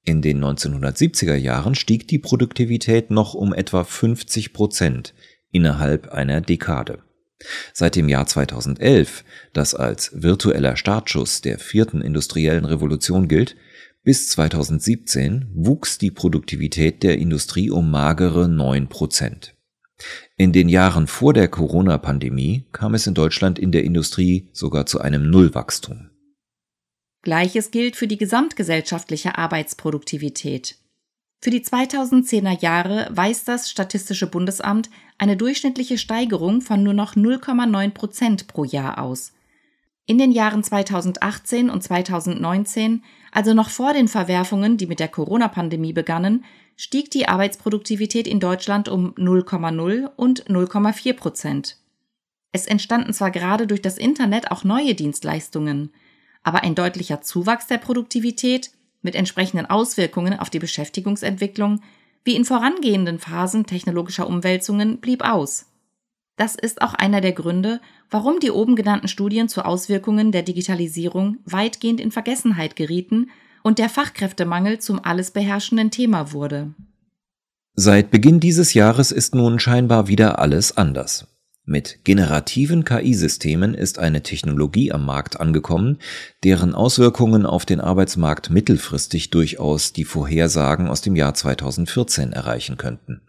In 0.05 0.23
den 0.23 0.43
1970er 0.43 1.35
Jahren 1.35 1.75
stieg 1.75 2.09
die 2.09 2.19
Produktivität 2.19 3.11
noch 3.11 3.35
um 3.35 3.53
etwa 3.53 3.85
50 3.85 4.53
Prozent 4.53 5.15
innerhalb 5.53 6.09
einer 6.09 6.41
Dekade. 6.41 7.01
Seit 7.73 7.95
dem 7.95 8.09
Jahr 8.09 8.27
2011, 8.27 9.25
das 9.53 9.75
als 9.75 10.11
virtueller 10.23 10.77
Startschuss 10.77 11.41
der 11.41 11.59
vierten 11.59 12.01
industriellen 12.01 12.65
Revolution 12.65 13.29
gilt, 13.29 13.55
bis 14.03 14.29
2017 14.31 15.47
wuchs 15.55 15.99
die 15.99 16.11
Produktivität 16.11 17.03
der 17.03 17.19
Industrie 17.19 17.71
um 17.71 17.91
magere 17.91 18.49
9 18.49 18.89
Prozent. 18.89 19.55
In 20.37 20.53
den 20.53 20.69
Jahren 20.69 21.07
vor 21.07 21.33
der 21.33 21.49
Corona-Pandemie 21.49 22.65
kam 22.73 22.95
es 22.95 23.07
in 23.07 23.15
Deutschland 23.15 23.59
in 23.59 23.73
der 23.73 23.85
Industrie 23.85 24.49
sogar 24.53 24.87
zu 24.87 25.01
einem 25.01 25.31
Nullwachstum. 25.31 26.11
Gleiches 27.23 27.71
gilt 27.71 27.97
für 27.97 28.07
die 28.07 28.17
gesamtgesellschaftliche 28.17 29.37
Arbeitsproduktivität. 29.37 30.79
Für 31.41 31.51
die 31.51 31.63
2010er 31.63 32.61
Jahre 32.61 33.09
weist 33.11 33.49
das 33.49 33.71
Statistische 33.71 34.27
Bundesamt 34.27 34.91
eine 35.19 35.37
durchschnittliche 35.37 35.99
Steigerung 35.99 36.61
von 36.61 36.83
nur 36.83 36.95
noch 36.95 37.15
0,9 37.15 37.91
Prozent 37.91 38.49
pro 38.49 38.65
Jahr 38.65 38.99
aus. 38.99 39.33
In 40.07 40.19
den 40.19 40.33
Jahren 40.33 40.65
2018 40.65 41.71
und 41.71 41.83
2019, 41.83 43.03
also 43.31 43.53
noch 43.53 43.69
vor 43.69 43.93
den 43.93 44.09
Verwerfungen, 44.09 44.79
die 44.79 44.87
mit 44.87 45.01
der 45.01 45.09
Corona-Pandemie 45.09 45.93
begannen, 45.93 46.45
stieg 46.79 47.11
die 47.11 47.29
Arbeitsproduktivität 47.29 48.29
in 48.29 48.39
Deutschland 48.39 48.89
um 48.89 49.13
0,0 49.15 50.09
und 50.17 50.45
0,4 50.45 51.13
Prozent. 51.13 51.77
Es 52.53 52.67
entstanden 52.67 53.13
zwar 53.13 53.33
gerade 53.33 53.67
durch 53.67 53.83
das 53.83 53.99
Internet 53.99 54.53
auch 54.53 54.63
neue 54.63 54.95
Dienstleistungen, 54.95 55.93
aber 56.45 56.63
ein 56.63 56.77
deutlicher 56.77 57.21
Zuwachs 57.21 57.67
der 57.67 57.79
Produktivität 57.79 58.71
mit 59.03 59.17
entsprechenden 59.17 59.67
Auswirkungen 59.67 60.39
auf 60.39 60.51
die 60.51 60.61
Beschäftigungsentwicklung 60.61 61.83
wie 62.25 62.37
in 62.37 62.45
vorangehenden 62.45 63.19
Phasen 63.19 63.67
technologischer 63.67 64.29
Umwälzungen 64.29 64.99
blieb 64.99 65.25
aus. 65.25 65.67
Das 66.37 66.55
ist 66.55 66.81
auch 66.81 66.95
einer 66.95 67.21
der 67.21 67.33
Gründe, 67.33 67.81
warum 68.09 68.39
die 68.39 68.53
oben 68.53 68.77
genannten 68.77 69.09
Studien 69.09 69.49
zu 69.49 69.65
Auswirkungen 69.65 70.31
der 70.31 70.43
Digitalisierung 70.43 71.39
weitgehend 71.45 72.01
in 72.01 72.13
Vergessenheit 72.13 72.77
gerieten 72.77 73.31
und 73.63 73.79
der 73.79 73.89
Fachkräftemangel 73.89 74.79
zum 74.79 75.05
alles 75.05 75.31
beherrschenden 75.31 75.91
Thema 75.91 76.33
wurde. 76.33 76.75
Seit 77.75 78.11
Beginn 78.11 78.41
dieses 78.41 78.75
Jahres 78.75 79.13
ist 79.13 79.35
nun 79.35 79.61
scheinbar 79.61 80.09
wieder 80.09 80.39
alles 80.39 80.77
anders. 80.77 81.29
Mit 81.65 82.03
generativen 82.03 82.85
KI-Systemen 82.85 83.75
ist 83.75 83.99
eine 83.99 84.23
Technologie 84.23 84.91
am 84.91 85.05
Markt 85.05 85.39
angekommen, 85.39 85.99
deren 86.43 86.75
Auswirkungen 86.75 87.45
auf 87.45 87.67
den 87.67 87.81
Arbeitsmarkt 87.81 88.49
mittelfristig 88.49 89.29
durchaus 89.29 89.93
die 89.93 90.07
Vorhersagen 90.07 90.89
aus 90.89 91.03
dem 91.03 91.15
Jahr 91.15 91.35
2014 91.35 92.33
erreichen 92.33 92.79
könnten. 92.79 93.21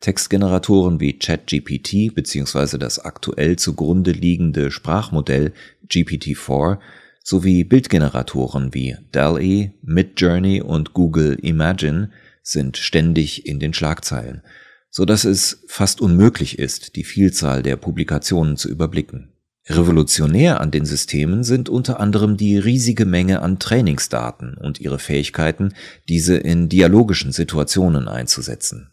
Textgeneratoren 0.00 1.00
wie 1.00 1.18
ChatGPT 1.18 2.14
bzw. 2.14 2.78
das 2.78 2.98
aktuell 2.98 3.56
zugrunde 3.56 4.12
liegende 4.12 4.70
Sprachmodell 4.70 5.52
GPT-4 5.86 6.78
sowie 7.24 7.64
Bildgeneratoren 7.64 8.74
wie 8.74 8.96
DALL-E, 9.10 9.72
Midjourney 9.82 10.60
und 10.60 10.92
Google 10.92 11.38
Imagine 11.42 12.10
sind 12.42 12.76
ständig 12.76 13.46
in 13.46 13.58
den 13.58 13.72
Schlagzeilen, 13.72 14.42
so 14.90 15.06
dass 15.06 15.24
es 15.24 15.64
fast 15.66 16.02
unmöglich 16.02 16.58
ist, 16.58 16.96
die 16.96 17.02
Vielzahl 17.02 17.62
der 17.62 17.76
Publikationen 17.76 18.56
zu 18.58 18.68
überblicken. 18.68 19.32
Revolutionär 19.66 20.60
an 20.60 20.70
den 20.70 20.84
Systemen 20.84 21.42
sind 21.42 21.70
unter 21.70 21.98
anderem 21.98 22.36
die 22.36 22.58
riesige 22.58 23.06
Menge 23.06 23.40
an 23.40 23.58
Trainingsdaten 23.58 24.58
und 24.58 24.78
ihre 24.78 24.98
Fähigkeiten, 24.98 25.72
diese 26.06 26.36
in 26.36 26.68
dialogischen 26.68 27.32
Situationen 27.32 28.06
einzusetzen. 28.06 28.90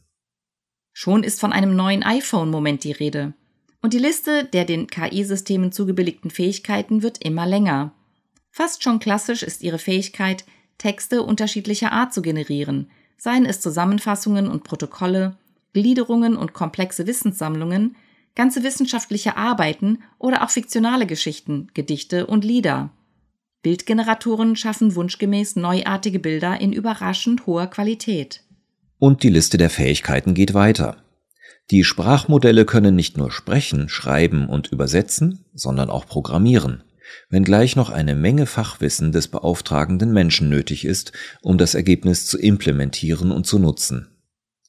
Schon 0.93 1.25
ist 1.25 1.41
von 1.41 1.51
einem 1.51 1.75
neuen 1.75 2.03
iPhone-Moment 2.03 2.85
die 2.85 2.93
Rede. 2.93 3.33
Und 3.81 3.91
die 3.91 3.99
Liste 3.99 4.45
der 4.45 4.63
den 4.63 4.87
KI-Systemen 4.87 5.73
zugebilligten 5.73 6.29
Fähigkeiten 6.31 7.03
wird 7.03 7.21
immer 7.21 7.45
länger. 7.45 7.93
Fast 8.51 8.83
schon 8.83 8.99
klassisch 8.99 9.43
ist 9.43 9.63
ihre 9.63 9.79
Fähigkeit, 9.79 10.43
Texte 10.77 11.23
unterschiedlicher 11.23 11.93
Art 11.93 12.13
zu 12.13 12.21
generieren, 12.21 12.91
seien 13.17 13.45
es 13.45 13.61
Zusammenfassungen 13.61 14.49
und 14.49 14.65
Protokolle, 14.65 15.37
Gliederungen 15.73 16.35
und 16.35 16.51
komplexe 16.53 17.07
Wissenssammlungen, 17.07 17.95
ganze 18.35 18.63
wissenschaftliche 18.63 19.37
Arbeiten 19.37 19.99
oder 20.19 20.43
auch 20.43 20.49
fiktionale 20.49 21.05
Geschichten, 21.05 21.69
Gedichte 21.73 22.27
und 22.27 22.43
Lieder. 22.43 22.91
Bildgeneratoren 23.61 24.55
schaffen 24.55 24.95
wunschgemäß 24.95 25.55
neuartige 25.55 26.19
Bilder 26.19 26.59
in 26.59 26.73
überraschend 26.73 27.45
hoher 27.45 27.67
Qualität. 27.67 28.43
Und 28.97 29.23
die 29.23 29.29
Liste 29.29 29.57
der 29.57 29.69
Fähigkeiten 29.69 30.33
geht 30.33 30.53
weiter. 30.53 30.97
Die 31.69 31.83
Sprachmodelle 31.83 32.65
können 32.65 32.95
nicht 32.95 33.17
nur 33.17 33.31
sprechen, 33.31 33.87
schreiben 33.87 34.49
und 34.49 34.71
übersetzen, 34.71 35.45
sondern 35.53 35.89
auch 35.89 36.05
programmieren 36.05 36.83
wenngleich 37.29 37.75
noch 37.75 37.89
eine 37.89 38.15
Menge 38.15 38.45
Fachwissen 38.45 39.11
des 39.11 39.27
beauftragenden 39.27 40.13
Menschen 40.13 40.49
nötig 40.49 40.85
ist, 40.85 41.11
um 41.41 41.57
das 41.57 41.75
Ergebnis 41.75 42.25
zu 42.25 42.37
implementieren 42.37 43.31
und 43.31 43.45
zu 43.45 43.59
nutzen. 43.59 44.07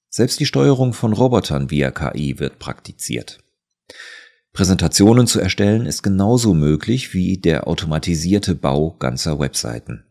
Selbst 0.09 0.41
die 0.41 0.47
Steuerung 0.47 0.93
von 0.93 1.13
Robotern 1.13 1.71
via 1.71 1.91
KI 1.91 2.39
wird 2.39 2.59
praktiziert. 2.59 3.39
Präsentationen 4.53 5.27
zu 5.27 5.41
erstellen 5.41 5.87
ist 5.87 6.03
genauso 6.03 6.53
möglich 6.53 7.15
wie 7.15 7.39
der 7.39 7.67
automatisierte 7.67 8.55
Bau 8.55 8.91
ganzer 8.99 9.39
Webseiten. 9.39 10.05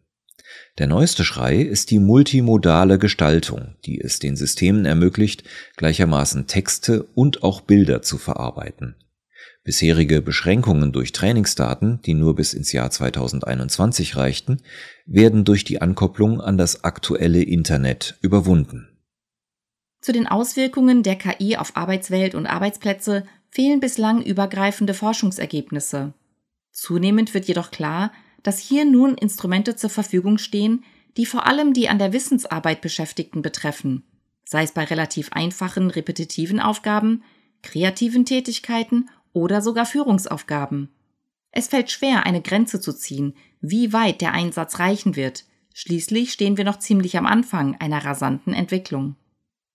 Der 0.78 0.88
neueste 0.88 1.24
Schrei 1.24 1.58
ist 1.58 1.92
die 1.92 2.00
multimodale 2.00 2.98
Gestaltung, 2.98 3.76
die 3.86 4.02
es 4.02 4.20
den 4.20 4.36
Systemen 4.36 4.86
ermöglicht, 4.86 5.44
gleichermaßen 5.78 6.48
Texte 6.48 7.04
und 7.14 7.44
auch 7.44 7.62
Bilder 7.62 8.02
zu 8.02 8.18
verarbeiten. 8.18 8.96
Bisherige 9.64 10.24
Beschränkungen 10.24 10.92
durch 10.92 11.12
Trainingsdaten, 11.12 12.02
die 12.02 12.16
nur 12.16 12.36
bis 12.36 12.54
ins 12.54 12.72
Jahr 12.72 12.90
2021 12.90 14.16
reichten, 14.16 14.62
werden 15.06 15.46
durch 15.46 15.64
die 15.64 15.82
Ankopplung 15.82 16.42
an 16.42 16.58
das 16.58 16.84
aktuelle 16.84 17.44
Internet 17.44 18.18
überwunden. 18.22 18.88
Zu 20.02 20.14
den 20.14 20.26
Auswirkungen 20.26 21.04
der 21.04 21.16
KI 21.16 21.58
auf 21.58 21.78
Arbeitswelt 21.78 22.34
und 22.34 22.48
Arbeitsplätze 22.48 23.24
fehlen 23.52 23.80
bislang 23.80 24.24
übergreifende 24.24 24.96
Forschungsergebnisse. 24.96 26.16
Zunehmend 26.72 27.36
wird 27.36 27.46
jedoch 27.46 27.70
klar, 27.70 28.12
dass 28.42 28.58
hier 28.58 28.86
nun 28.86 29.16
Instrumente 29.16 29.76
zur 29.76 29.92
Verfügung 29.92 30.40
stehen, 30.40 30.84
die 31.18 31.28
vor 31.28 31.46
allem 31.46 31.74
die 31.74 31.88
an 31.88 32.00
der 32.00 32.14
Wissensarbeit 32.14 32.82
Beschäftigten 32.82 33.44
betreffen, 33.44 34.04
sei 34.44 34.64
es 34.64 34.72
bei 34.72 34.86
relativ 34.86 35.32
einfachen, 35.34 35.92
repetitiven 35.92 36.60
Aufgaben, 36.60 37.24
kreativen 37.62 38.26
Tätigkeiten 38.26 39.10
oder 39.34 39.62
sogar 39.62 39.86
Führungsaufgaben. 39.86 40.90
Es 41.52 41.68
fällt 41.68 41.92
schwer, 41.92 42.26
eine 42.26 42.42
Grenze 42.42 42.80
zu 42.80 42.94
ziehen, 42.94 43.34
wie 43.60 43.94
weit 43.94 44.22
der 44.22 44.34
Einsatz 44.34 44.80
reichen 44.80 45.16
wird. 45.16 45.46
Schließlich 45.74 46.32
stehen 46.32 46.58
wir 46.58 46.64
noch 46.64 46.80
ziemlich 46.80 47.18
am 47.18 47.26
Anfang 47.26 47.76
einer 47.80 48.04
rasanten 48.04 48.54
Entwicklung. 48.54 49.16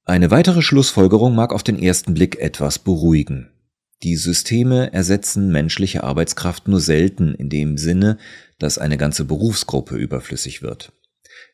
Eine 0.04 0.30
weitere 0.30 0.62
Schlussfolgerung 0.62 1.34
mag 1.34 1.52
auf 1.52 1.62
den 1.62 1.78
ersten 1.78 2.14
Blick 2.14 2.38
etwas 2.38 2.78
beruhigen. 2.78 3.50
Die 4.02 4.16
Systeme 4.16 4.92
ersetzen 4.92 5.50
menschliche 5.50 6.04
Arbeitskraft 6.04 6.68
nur 6.68 6.80
selten 6.80 7.34
in 7.34 7.48
dem 7.48 7.78
Sinne, 7.78 8.18
dass 8.58 8.78
eine 8.78 8.98
ganze 8.98 9.24
Berufsgruppe 9.24 9.96
überflüssig 9.96 10.62
wird. 10.62 10.92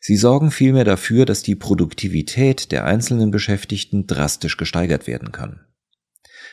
Sie 0.00 0.16
sorgen 0.16 0.50
vielmehr 0.50 0.84
dafür, 0.84 1.24
dass 1.24 1.42
die 1.42 1.54
Produktivität 1.54 2.72
der 2.72 2.84
einzelnen 2.84 3.30
Beschäftigten 3.30 4.06
drastisch 4.06 4.56
gesteigert 4.56 5.06
werden 5.06 5.32
kann. 5.32 5.60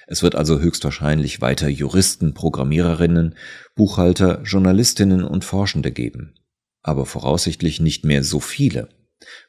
Es 0.07 0.23
wird 0.23 0.35
also 0.35 0.59
höchstwahrscheinlich 0.59 1.41
weiter 1.41 1.69
Juristen, 1.69 2.33
Programmiererinnen, 2.33 3.35
Buchhalter, 3.75 4.41
Journalistinnen 4.43 5.23
und 5.23 5.45
Forschende 5.45 5.91
geben. 5.91 6.33
Aber 6.81 7.05
voraussichtlich 7.05 7.79
nicht 7.79 8.05
mehr 8.05 8.23
so 8.23 8.39
viele, 8.39 8.89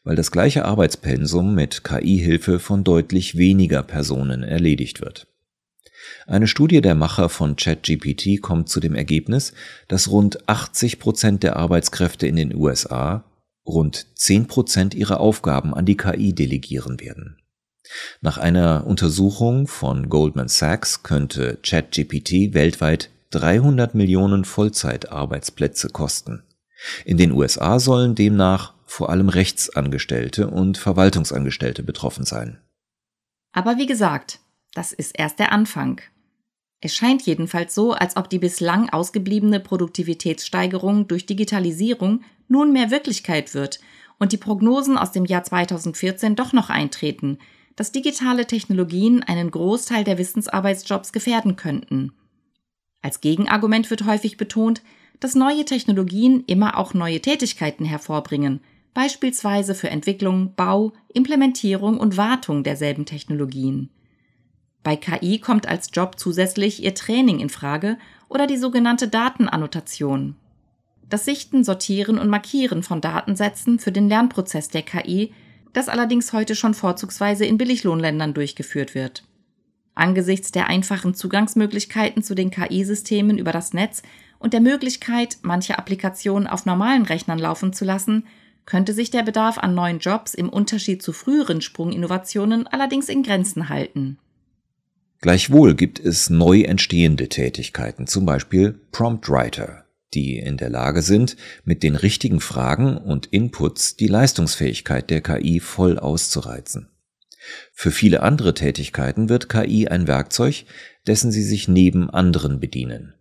weil 0.04 0.16
das 0.16 0.30
gleiche 0.30 0.64
Arbeitspensum 0.64 1.54
mit 1.54 1.84
KI-Hilfe 1.84 2.58
von 2.58 2.84
deutlich 2.84 3.36
weniger 3.36 3.82
Personen 3.82 4.42
erledigt 4.42 5.00
wird. 5.00 5.26
Eine 6.26 6.46
Studie 6.46 6.80
der 6.80 6.94
Macher 6.94 7.28
von 7.28 7.56
ChatGPT 7.56 8.40
kommt 8.40 8.68
zu 8.68 8.80
dem 8.80 8.94
Ergebnis, 8.94 9.52
dass 9.88 10.10
rund 10.10 10.48
80 10.48 10.98
Prozent 10.98 11.42
der 11.42 11.56
Arbeitskräfte 11.56 12.26
in 12.26 12.36
den 12.36 12.54
USA 12.54 13.24
rund 13.66 14.06
10 14.18 14.46
Prozent 14.46 14.94
ihrer 14.94 15.20
Aufgaben 15.20 15.74
an 15.74 15.86
die 15.86 15.96
KI 15.96 16.34
delegieren 16.34 17.00
werden. 17.00 17.36
Nach 18.20 18.38
einer 18.38 18.86
Untersuchung 18.86 19.66
von 19.66 20.08
Goldman 20.08 20.48
Sachs 20.48 21.02
könnte 21.02 21.58
ChatGPT 21.62 22.54
weltweit 22.54 23.10
300 23.30 23.94
Millionen 23.94 24.44
Vollzeitarbeitsplätze 24.44 25.88
kosten. 25.90 26.42
In 27.04 27.16
den 27.16 27.32
USA 27.32 27.78
sollen 27.78 28.14
demnach 28.14 28.74
vor 28.86 29.10
allem 29.10 29.28
Rechtsangestellte 29.28 30.48
und 30.48 30.78
Verwaltungsangestellte 30.78 31.82
betroffen 31.82 32.24
sein. 32.24 32.58
Aber 33.52 33.78
wie 33.78 33.86
gesagt, 33.86 34.40
das 34.74 34.92
ist 34.92 35.18
erst 35.18 35.38
der 35.38 35.52
Anfang. 35.52 36.00
Es 36.80 36.94
scheint 36.94 37.22
jedenfalls 37.22 37.74
so, 37.74 37.92
als 37.92 38.16
ob 38.16 38.30
die 38.30 38.38
bislang 38.38 38.88
ausgebliebene 38.88 39.60
Produktivitätssteigerung 39.60 41.08
durch 41.08 41.26
Digitalisierung 41.26 42.22
nunmehr 42.48 42.90
Wirklichkeit 42.90 43.54
wird 43.54 43.80
und 44.18 44.32
die 44.32 44.38
Prognosen 44.38 44.96
aus 44.96 45.12
dem 45.12 45.24
Jahr 45.24 45.44
2014 45.44 46.36
doch 46.36 46.52
noch 46.52 46.70
eintreten, 46.70 47.38
dass 47.80 47.92
digitale 47.92 48.46
Technologien 48.46 49.22
einen 49.22 49.50
Großteil 49.50 50.04
der 50.04 50.18
Wissensarbeitsjobs 50.18 51.14
gefährden 51.14 51.56
könnten. 51.56 52.12
Als 53.00 53.22
Gegenargument 53.22 53.88
wird 53.88 54.04
häufig 54.04 54.36
betont, 54.36 54.82
dass 55.18 55.34
neue 55.34 55.64
Technologien 55.64 56.44
immer 56.46 56.76
auch 56.76 56.92
neue 56.92 57.22
Tätigkeiten 57.22 57.86
hervorbringen, 57.86 58.60
beispielsweise 58.92 59.74
für 59.74 59.88
Entwicklung, 59.88 60.52
Bau, 60.56 60.92
Implementierung 61.14 61.96
und 61.96 62.18
Wartung 62.18 62.64
derselben 62.64 63.06
Technologien. 63.06 63.88
Bei 64.82 64.96
KI 64.96 65.38
kommt 65.38 65.66
als 65.66 65.88
Job 65.90 66.18
zusätzlich 66.18 66.84
ihr 66.84 66.94
Training 66.94 67.40
in 67.40 67.48
Frage 67.48 67.96
oder 68.28 68.46
die 68.46 68.58
sogenannte 68.58 69.08
Datenannotation. 69.08 70.36
Das 71.08 71.24
Sichten, 71.24 71.64
Sortieren 71.64 72.18
und 72.18 72.28
Markieren 72.28 72.82
von 72.82 73.00
Datensätzen 73.00 73.78
für 73.78 73.90
den 73.90 74.10
Lernprozess 74.10 74.68
der 74.68 74.82
KI, 74.82 75.32
das 75.72 75.88
allerdings 75.88 76.32
heute 76.32 76.54
schon 76.54 76.74
vorzugsweise 76.74 77.44
in 77.44 77.58
Billiglohnländern 77.58 78.34
durchgeführt 78.34 78.94
wird. 78.94 79.24
Angesichts 79.94 80.52
der 80.52 80.68
einfachen 80.68 81.14
Zugangsmöglichkeiten 81.14 82.22
zu 82.22 82.34
den 82.34 82.50
KI-Systemen 82.50 83.38
über 83.38 83.52
das 83.52 83.72
Netz 83.72 84.02
und 84.38 84.52
der 84.52 84.60
Möglichkeit, 84.60 85.38
manche 85.42 85.78
Applikationen 85.78 86.48
auf 86.48 86.64
normalen 86.64 87.04
Rechnern 87.04 87.38
laufen 87.38 87.72
zu 87.72 87.84
lassen, 87.84 88.26
könnte 88.66 88.92
sich 88.92 89.10
der 89.10 89.22
Bedarf 89.22 89.58
an 89.58 89.74
neuen 89.74 89.98
Jobs 89.98 90.34
im 90.34 90.48
Unterschied 90.48 91.02
zu 91.02 91.12
früheren 91.12 91.60
Sprunginnovationen 91.60 92.66
allerdings 92.66 93.08
in 93.08 93.22
Grenzen 93.22 93.68
halten. 93.68 94.18
Gleichwohl 95.20 95.74
gibt 95.74 96.00
es 96.00 96.30
neu 96.30 96.62
entstehende 96.62 97.28
Tätigkeiten, 97.28 98.06
zum 98.06 98.24
Beispiel 98.24 98.80
Prompt 98.90 99.28
Writer, 99.28 99.79
die 100.14 100.38
in 100.38 100.56
der 100.56 100.70
Lage 100.70 101.02
sind, 101.02 101.36
mit 101.64 101.82
den 101.82 101.96
richtigen 101.96 102.40
Fragen 102.40 102.96
und 102.96 103.26
Inputs 103.26 103.96
die 103.96 104.08
Leistungsfähigkeit 104.08 105.10
der 105.10 105.20
KI 105.20 105.60
voll 105.60 105.98
auszureizen. 105.98 106.88
Für 107.72 107.90
viele 107.90 108.22
andere 108.22 108.54
Tätigkeiten 108.54 109.28
wird 109.28 109.48
KI 109.48 109.88
ein 109.88 110.06
Werkzeug, 110.06 110.64
dessen 111.06 111.32
sie 111.32 111.42
sich 111.42 111.68
neben 111.68 112.10
anderen 112.10 112.60
bedienen. 112.60 113.14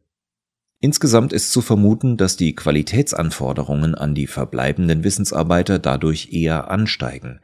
Insgesamt 0.81 1.33
ist 1.33 1.51
zu 1.51 1.61
vermuten, 1.61 2.15
dass 2.15 2.37
die 2.37 2.55
Qualitätsanforderungen 2.55 3.95
an 3.95 4.15
die 4.15 4.27
verbleibenden 4.27 5.03
Wissensarbeiter 5.03 5.77
dadurch 5.77 6.31
eher 6.31 6.71
ansteigen, 6.71 7.41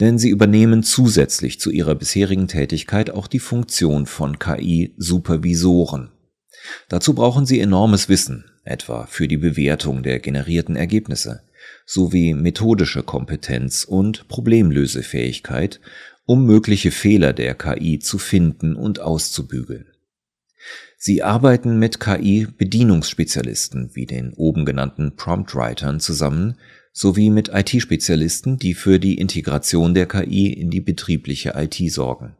denn 0.00 0.18
sie 0.18 0.30
übernehmen 0.30 0.82
zusätzlich 0.82 1.60
zu 1.60 1.70
ihrer 1.70 1.94
bisherigen 1.94 2.48
Tätigkeit 2.48 3.10
auch 3.10 3.26
die 3.26 3.40
Funktion 3.40 4.06
von 4.06 4.38
KI-Supervisoren. 4.38 6.12
Dazu 6.88 7.12
brauchen 7.12 7.44
sie 7.44 7.60
enormes 7.60 8.08
Wissen, 8.08 8.46
etwa 8.68 9.06
für 9.06 9.28
die 9.28 9.36
Bewertung 9.36 10.02
der 10.02 10.18
generierten 10.18 10.76
Ergebnisse, 10.76 11.42
sowie 11.86 12.34
methodische 12.34 13.02
Kompetenz 13.02 13.84
und 13.84 14.28
Problemlösefähigkeit, 14.28 15.80
um 16.26 16.44
mögliche 16.44 16.90
Fehler 16.90 17.32
der 17.32 17.54
KI 17.54 17.98
zu 17.98 18.18
finden 18.18 18.76
und 18.76 19.00
auszubügeln. 19.00 19.86
Sie 20.98 21.22
arbeiten 21.22 21.78
mit 21.78 22.00
KI-Bedienungsspezialisten 22.00 23.90
wie 23.94 24.06
den 24.06 24.32
oben 24.34 24.64
genannten 24.64 25.16
Prompt-Writern 25.16 26.00
zusammen 26.00 26.56
sowie 26.92 27.30
mit 27.30 27.50
IT-Spezialisten, 27.54 28.58
die 28.58 28.74
für 28.74 28.98
die 28.98 29.18
Integration 29.18 29.94
der 29.94 30.06
KI 30.06 30.52
in 30.52 30.70
die 30.70 30.80
betriebliche 30.80 31.54
IT 31.56 31.76
sorgen. 31.92 32.34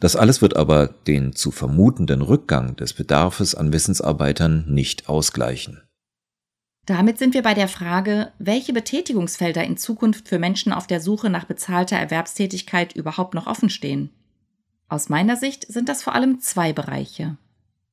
Das 0.00 0.16
alles 0.16 0.42
wird 0.42 0.56
aber 0.56 0.88
den 0.88 1.34
zu 1.34 1.50
vermutenden 1.50 2.22
Rückgang 2.22 2.76
des 2.76 2.92
Bedarfes 2.92 3.54
an 3.54 3.72
Wissensarbeitern 3.72 4.64
nicht 4.68 5.08
ausgleichen. 5.08 5.82
Damit 6.86 7.18
sind 7.18 7.34
wir 7.34 7.42
bei 7.42 7.54
der 7.54 7.66
Frage, 7.66 8.32
welche 8.38 8.72
Betätigungsfelder 8.72 9.64
in 9.64 9.76
Zukunft 9.76 10.28
für 10.28 10.38
Menschen 10.38 10.72
auf 10.72 10.86
der 10.86 11.00
Suche 11.00 11.30
nach 11.30 11.44
bezahlter 11.44 11.96
Erwerbstätigkeit 11.96 12.94
überhaupt 12.94 13.34
noch 13.34 13.48
offen 13.48 13.70
stehen. 13.70 14.10
Aus 14.88 15.08
meiner 15.08 15.36
Sicht 15.36 15.66
sind 15.66 15.88
das 15.88 16.04
vor 16.04 16.14
allem 16.14 16.38
zwei 16.38 16.72
Bereiche. 16.72 17.36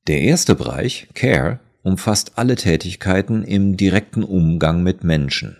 Der 0.06 0.20
erste 0.20 0.54
Bereich, 0.54 1.08
Care, 1.14 1.58
umfasst 1.82 2.38
alle 2.38 2.54
Tätigkeiten 2.54 3.42
im 3.42 3.76
direkten 3.76 4.22
Umgang 4.22 4.84
mit 4.84 5.02
Menschen, 5.02 5.56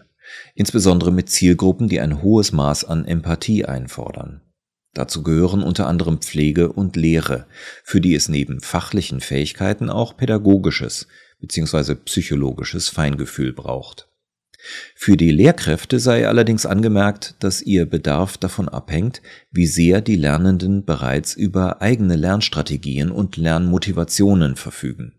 insbesondere 0.54 1.10
mit 1.10 1.28
Zielgruppen, 1.28 1.88
die 1.88 1.98
ein 1.98 2.22
hohes 2.22 2.52
Maß 2.52 2.84
an 2.84 3.04
Empathie 3.04 3.64
einfordern. 3.64 4.43
Dazu 4.94 5.22
gehören 5.22 5.62
unter 5.62 5.88
anderem 5.88 6.18
Pflege 6.18 6.72
und 6.72 6.96
Lehre, 6.96 7.46
für 7.82 8.00
die 8.00 8.14
es 8.14 8.28
neben 8.28 8.60
fachlichen 8.60 9.20
Fähigkeiten 9.20 9.90
auch 9.90 10.16
pädagogisches 10.16 11.08
bzw. 11.40 11.96
psychologisches 11.96 12.88
Feingefühl 12.88 13.52
braucht. 13.52 14.08
Für 14.94 15.16
die 15.16 15.30
Lehrkräfte 15.30 15.98
sei 15.98 16.26
allerdings 16.26 16.64
angemerkt, 16.64 17.34
dass 17.40 17.60
ihr 17.60 17.84
Bedarf 17.84 18.38
davon 18.38 18.68
abhängt, 18.68 19.20
wie 19.50 19.66
sehr 19.66 20.00
die 20.00 20.16
Lernenden 20.16 20.84
bereits 20.86 21.34
über 21.34 21.82
eigene 21.82 22.16
Lernstrategien 22.16 23.10
und 23.10 23.36
Lernmotivationen 23.36 24.56
verfügen. 24.56 25.12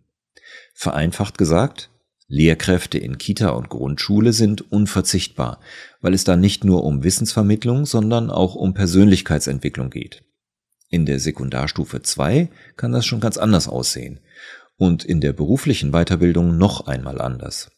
Vereinfacht 0.73 1.38
gesagt, 1.38 1.91
Lehrkräfte 2.27 2.97
in 2.97 3.17
Kita 3.17 3.49
und 3.49 3.69
Grundschule 3.69 4.33
sind 4.33 4.71
unverzichtbar, 4.71 5.59
weil 6.01 6.13
es 6.13 6.23
da 6.23 6.35
nicht 6.35 6.63
nur 6.63 6.83
um 6.83 7.03
Wissensvermittlung, 7.03 7.85
sondern 7.85 8.31
auch 8.31 8.55
um 8.55 8.73
Persönlichkeitsentwicklung 8.73 9.91
geht. 9.91 10.23
In 10.89 11.05
der 11.05 11.19
Sekundarstufe 11.19 12.01
2 12.01 12.49
kann 12.77 12.91
das 12.91 13.05
schon 13.05 13.19
ganz 13.19 13.38
anders 13.38 13.67
aussehen 13.67 14.19
und 14.77 15.03
in 15.03 15.21
der 15.21 15.33
beruflichen 15.33 15.91
Weiterbildung 15.91 16.57
noch 16.57 16.88
einmal 16.88 17.21
anders. 17.21 17.69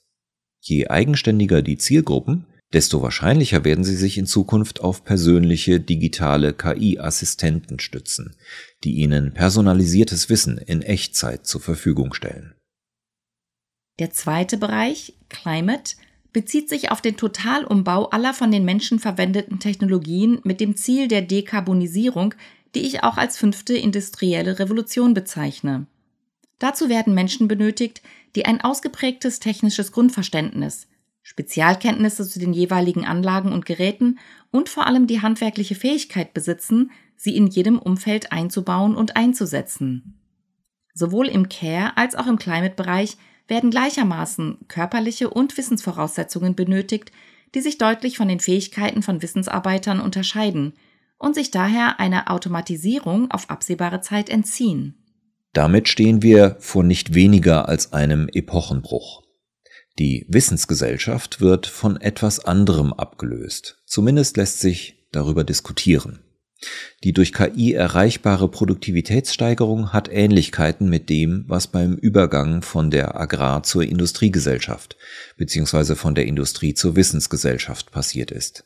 Je 0.60 0.88
eigenständiger 0.88 1.62
die 1.62 1.78
Zielgruppen, 1.78 2.46
desto 2.74 3.02
wahrscheinlicher 3.02 3.64
werden 3.64 3.84
sie 3.84 3.96
sich 3.96 4.18
in 4.18 4.26
Zukunft 4.26 4.82
auf 4.82 5.04
persönliche 5.04 5.80
digitale 5.80 6.54
KI-Assistenten 6.54 7.80
stützen, 7.80 8.36
die 8.84 8.96
ihnen 8.96 9.34
personalisiertes 9.34 10.30
Wissen 10.30 10.58
in 10.58 10.82
Echtzeit 10.82 11.46
zur 11.46 11.62
Verfügung 11.62 12.14
stellen. 12.14 12.57
Der 14.00 14.12
zweite 14.12 14.58
Bereich, 14.58 15.14
Climate, 15.30 15.96
bezieht 16.34 16.70
sich 16.70 16.92
auf 16.92 17.02
den 17.02 17.18
Totalumbau 17.18 18.10
aller 18.10 18.34
von 18.34 18.52
den 18.52 18.64
Menschen 18.64 19.00
verwendeten 19.00 19.60
Technologien 19.60 20.40
mit 20.44 20.60
dem 20.60 20.76
Ziel 20.76 21.08
der 21.08 21.24
Dekarbonisierung, 21.24 22.36
die 22.76 22.82
ich 22.82 23.04
auch 23.04 23.18
als 23.18 23.38
fünfte 23.38 23.76
industrielle 23.76 24.60
Revolution 24.60 25.14
bezeichne. 25.14 25.88
Dazu 26.60 26.90
werden 26.90 27.14
Menschen 27.14 27.48
benötigt, 27.48 28.02
die 28.36 28.46
ein 28.46 28.62
ausgeprägtes 28.62 29.40
technisches 29.40 29.92
Grundverständnis, 29.92 30.88
Spezialkenntnisse 31.24 32.28
zu 32.28 32.40
den 32.40 32.54
jeweiligen 32.54 33.06
Anlagen 33.06 33.52
und 33.52 33.66
Geräten 33.66 34.20
und 34.52 34.70
vor 34.70 34.86
allem 34.88 35.08
die 35.08 35.22
handwerkliche 35.22 35.76
Fähigkeit 35.76 36.34
besitzen, 36.34 36.92
sie 37.16 37.36
in 37.36 37.48
jedem 37.48 37.80
Umfeld 37.80 38.32
einzubauen 38.32 38.96
und 38.96 39.16
einzusetzen. 39.16 40.20
Sowohl 40.94 41.28
im 41.28 41.50
Care 41.50 41.98
als 41.98 42.16
auch 42.16 42.28
im 42.28 42.38
Climate-Bereich 42.38 43.18
werden 43.48 43.72
gleichermaßen 43.72 44.60
körperliche 44.68 45.30
und 45.30 45.58
Wissensvoraussetzungen 45.58 46.56
benötigt, 46.56 47.12
die 47.56 47.62
sich 47.62 47.78
deutlich 47.78 48.18
von 48.18 48.28
den 48.28 48.40
Fähigkeiten 48.40 49.02
von 49.02 49.22
Wissensarbeitern 49.22 50.00
unterscheiden 50.00 50.74
und 51.18 51.36
sich 51.36 51.52
daher 51.52 52.00
einer 52.00 52.30
Automatisierung 52.32 53.32
auf 53.32 53.50
absehbare 53.50 54.02
Zeit 54.02 54.30
entziehen. 54.30 54.96
Damit 55.54 55.88
stehen 55.88 56.22
wir 56.22 56.58
vor 56.60 56.84
nicht 56.84 57.14
weniger 57.14 57.68
als 57.68 57.94
einem 57.94 58.30
Epochenbruch. 58.32 59.24
Die 59.98 60.26
Wissensgesellschaft 60.30 61.42
wird 61.42 61.66
von 61.66 62.00
etwas 62.00 62.40
anderem 62.40 62.94
abgelöst. 62.94 63.82
Zumindest 63.86 64.38
lässt 64.38 64.60
sich 64.60 65.08
darüber 65.12 65.44
diskutieren. 65.44 66.20
Die 67.04 67.14
durch 67.14 67.34
KI 67.34 67.74
erreichbare 67.74 68.50
Produktivitätssteigerung 68.50 69.94
hat 69.94 70.10
Ähnlichkeiten 70.12 70.90
mit 70.90 71.10
dem, 71.10 71.46
was 71.48 71.68
beim 71.68 71.94
Übergang 71.94 72.64
von 72.64 72.90
der 72.90 73.20
Agrar- 73.20 73.64
zur 73.64 73.84
Industriegesellschaft 73.84 74.98
bzw. 75.38 75.96
von 75.96 76.16
der 76.16 76.26
Industrie 76.26 76.74
zur 76.74 76.96
Wissensgesellschaft 76.96 77.92
passiert 77.92 78.32
ist. 78.32 78.66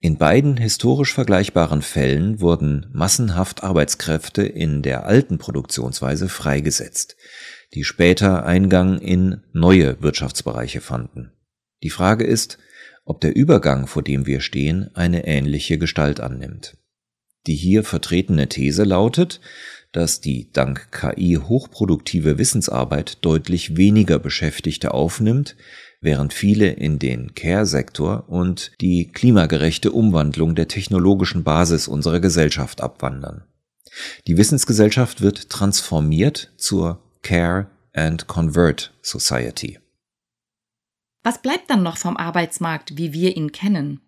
In 0.00 0.18
beiden 0.18 0.56
historisch 0.56 1.14
vergleichbaren 1.14 1.82
Fällen 1.82 2.40
wurden 2.40 2.86
massenhaft 2.92 3.64
Arbeitskräfte 3.64 4.42
in 4.42 4.82
der 4.82 5.06
alten 5.06 5.38
Produktionsweise 5.38 6.28
freigesetzt, 6.28 7.16
die 7.72 7.84
später 7.84 8.44
Eingang 8.44 8.98
in 8.98 9.42
neue 9.52 10.00
Wirtschaftsbereiche 10.02 10.80
fanden. 10.80 11.32
Die 11.82 11.90
Frage 11.90 12.24
ist, 12.24 12.58
ob 13.04 13.20
der 13.20 13.34
Übergang, 13.34 13.86
vor 13.86 14.02
dem 14.02 14.26
wir 14.26 14.40
stehen, 14.40 14.90
eine 14.94 15.26
ähnliche 15.26 15.78
Gestalt 15.78 16.20
annimmt. 16.20 16.76
Die 17.46 17.54
hier 17.54 17.84
vertretene 17.84 18.48
These 18.48 18.84
lautet, 18.84 19.40
dass 19.92 20.20
die 20.20 20.50
dank 20.52 20.90
KI 20.90 21.38
hochproduktive 21.40 22.38
Wissensarbeit 22.38 23.18
deutlich 23.24 23.76
weniger 23.76 24.18
Beschäftigte 24.18 24.92
aufnimmt, 24.92 25.56
während 26.00 26.32
viele 26.32 26.70
in 26.70 26.98
den 26.98 27.34
Care-Sektor 27.34 28.28
und 28.28 28.72
die 28.80 29.06
klimagerechte 29.06 29.92
Umwandlung 29.92 30.54
der 30.54 30.68
technologischen 30.68 31.44
Basis 31.44 31.86
unserer 31.86 32.20
Gesellschaft 32.20 32.80
abwandern. 32.80 33.44
Die 34.26 34.36
Wissensgesellschaft 34.36 35.20
wird 35.20 35.50
transformiert 35.50 36.52
zur 36.56 37.00
Care 37.22 37.70
and 37.92 38.26
Convert 38.26 38.92
Society. 39.02 39.78
Was 41.22 41.40
bleibt 41.40 41.70
dann 41.70 41.82
noch 41.82 41.96
vom 41.96 42.16
Arbeitsmarkt, 42.16 42.98
wie 42.98 43.12
wir 43.12 43.36
ihn 43.36 43.52
kennen? 43.52 44.00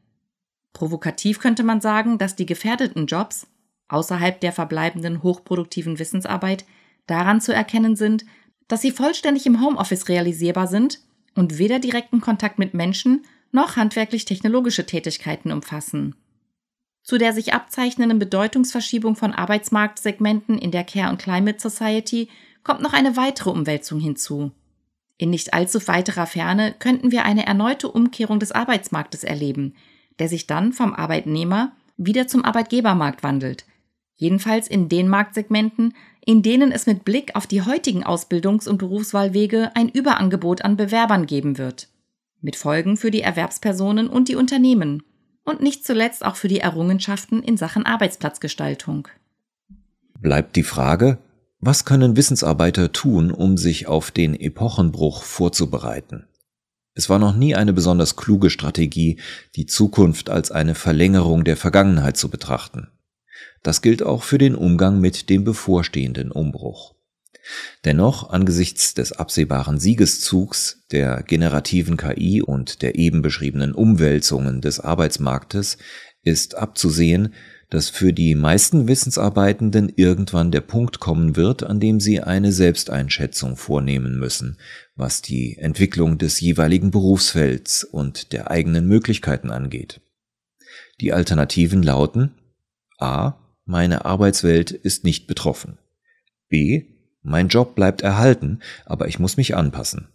Provokativ 0.77 1.39
könnte 1.39 1.63
man 1.63 1.81
sagen, 1.81 2.19
dass 2.19 2.37
die 2.37 2.45
gefährdeten 2.45 3.07
Jobs 3.07 3.47
außerhalb 3.89 4.39
der 4.43 4.53
verbleibenden 4.53 5.23
hochproduktiven 5.23 5.99
Wissensarbeit 5.99 6.67
daran 7.07 7.41
zu 7.41 7.55
erkennen 7.55 7.97
sind, 7.97 8.27
dass 8.69 8.83
sie 8.83 8.91
vollständig 8.91 9.47
im 9.47 9.65
Homeoffice 9.65 10.07
realisierbar 10.11 10.67
sind 10.67 11.01
und 11.35 11.57
weder 11.57 11.79
direkten 11.79 12.21
Kontakt 12.21 12.59
mit 12.59 12.75
Menschen 12.75 13.25
noch 13.53 13.77
handwerklich-technologische 13.77 14.85
Tätigkeiten 14.85 15.51
umfassen. 15.51 16.15
Zu 17.03 17.17
der 17.17 17.33
sich 17.33 17.55
abzeichnenden 17.55 18.19
Bedeutungsverschiebung 18.19 19.17
von 19.17 19.33
Arbeitsmarktsegmenten 19.33 20.59
in 20.59 20.73
der 20.73 20.85
Care 20.85 21.09
und 21.09 21.19
Climate 21.19 21.59
Society 21.59 22.29
kommt 22.65 22.83
noch 22.83 22.93
eine 22.93 23.17
weitere 23.17 23.49
Umwälzung 23.49 23.99
hinzu. 23.99 24.51
In 25.17 25.31
nicht 25.31 25.55
allzu 25.55 25.89
weiterer 25.89 26.27
Ferne 26.27 26.75
könnten 26.79 27.13
wir 27.13 27.25
eine 27.25 27.47
erneute 27.47 27.91
Umkehrung 27.91 28.41
des 28.41 28.53
Arbeitsmarktes 28.53 29.25
erleben, 29.25 29.75
der 30.19 30.29
sich 30.29 30.47
dann 30.47 30.73
vom 30.73 30.95
Arbeitnehmer 30.95 31.73
wieder 31.97 32.27
zum 32.27 32.45
Arbeitgebermarkt 32.45 33.23
wandelt. 33.23 33.65
Jedenfalls 34.17 34.69
in 34.69 34.89
den 34.89 35.09
Marktsegmenten, 35.09 35.95
in 36.25 36.43
denen 36.43 36.73
es 36.73 36.87
mit 36.87 37.05
Blick 37.05 37.37
auf 37.37 37.47
die 37.47 37.63
heutigen 37.63 38.05
Ausbildungs- 38.05 38.69
und 38.69 38.79
Berufswahlwege 38.79 39.71
ein 39.75 39.89
Überangebot 39.89 40.63
an 40.63 40.77
Bewerbern 40.77 41.27
geben 41.27 41.59
wird. 41.59 41.89
Mit 42.41 42.57
Folgen 42.57 42.97
für 42.97 43.11
die 43.11 43.21
Erwerbspersonen 43.21 44.09
und 44.09 44.29
die 44.29 44.37
Unternehmen. 44.37 45.03
Und 45.45 45.63
nicht 45.63 45.85
zuletzt 45.85 46.25
auch 46.25 46.37
für 46.37 46.49
die 46.49 46.61
Errungenschaften 46.61 47.43
in 47.43 47.57
Sachen 47.57 47.87
Arbeitsplatzgestaltung. 47.87 49.09
Bleibt 50.19 50.57
die 50.57 50.65
Frage, 50.65 51.19
was 51.61 51.85
können 51.85 52.17
Wissensarbeiter 52.17 52.93
tun, 52.93 53.31
um 53.31 53.57
sich 53.57 53.87
auf 53.87 54.11
den 54.11 54.35
Epochenbruch 54.35 55.23
vorzubereiten? 55.23 56.27
Es 56.97 57.11
war 57.11 57.19
noch 57.19 57.37
nie 57.37 57.55
eine 57.55 57.75
besonders 57.75 58.17
kluge 58.17 58.49
Strategie, 58.49 59.21
die 59.55 59.67
Zukunft 59.67 60.31
als 60.31 60.51
eine 60.51 60.75
Verlängerung 60.75 61.45
der 61.45 61.59
Vergangenheit 61.59 62.17
zu 62.17 62.31
betrachten. 62.31 62.89
Das 63.63 63.83
gilt 63.83 64.03
auch 64.03 64.23
für 64.23 64.39
den 64.39 64.55
Umgang 64.55 64.99
mit 64.99 65.29
dem 65.29 65.45
bevorstehenden 65.45 66.33
Umbruch. 66.33 66.95
Dennoch, 67.85 68.31
angesichts 68.31 68.95
des 68.95 69.13
absehbaren 69.13 69.79
Siegeszugs 69.79 70.87
der 70.91 71.23
generativen 71.23 71.99
KI 71.99 72.41
und 72.41 72.81
der 72.81 72.97
eben 72.97 73.21
beschriebenen 73.21 73.75
Umwälzungen 73.75 74.63
des 74.63 74.81
Arbeitsmarktes 74.81 75.77
ist 76.23 76.55
abzusehen, 76.55 77.35
dass 77.71 77.89
für 77.89 78.13
die 78.13 78.35
meisten 78.35 78.87
Wissensarbeitenden 78.87 79.93
irgendwann 79.95 80.53
der 80.53 80.61
Punkt 80.61 81.01
kommen 81.01 81.37
wird, 81.37 81.65
an 81.65 81.81
dem 81.81 81.99
sie 81.99 82.21
eine 82.21 82.53
Selbsteinschätzung 82.53 83.57
vornehmen 83.57 84.19
müssen, 84.19 84.59
was 84.95 85.23
die 85.23 85.59
Entwicklung 85.59 86.19
des 86.19 86.41
jeweiligen 86.41 86.91
Berufsfelds 86.91 87.85
und 87.85 88.33
der 88.33 88.51
eigenen 88.51 88.87
Möglichkeiten 88.87 89.51
angeht. 89.51 90.01
Die 91.01 91.13
Alternativen 91.13 91.83
lauten 91.83 92.35
A. 92.99 93.35
Meine 93.65 94.05
Arbeitswelt 94.05 94.71
ist 94.71 95.05
nicht 95.05 95.27
betroffen. 95.27 95.79
B. 96.49 96.85
Mein 97.23 97.49
Job 97.49 97.75
bleibt 97.75 98.03
erhalten, 98.03 98.61
aber 98.85 99.09
ich 99.09 99.19
muss 99.19 99.37
mich 99.37 99.57
anpassen. 99.57 100.09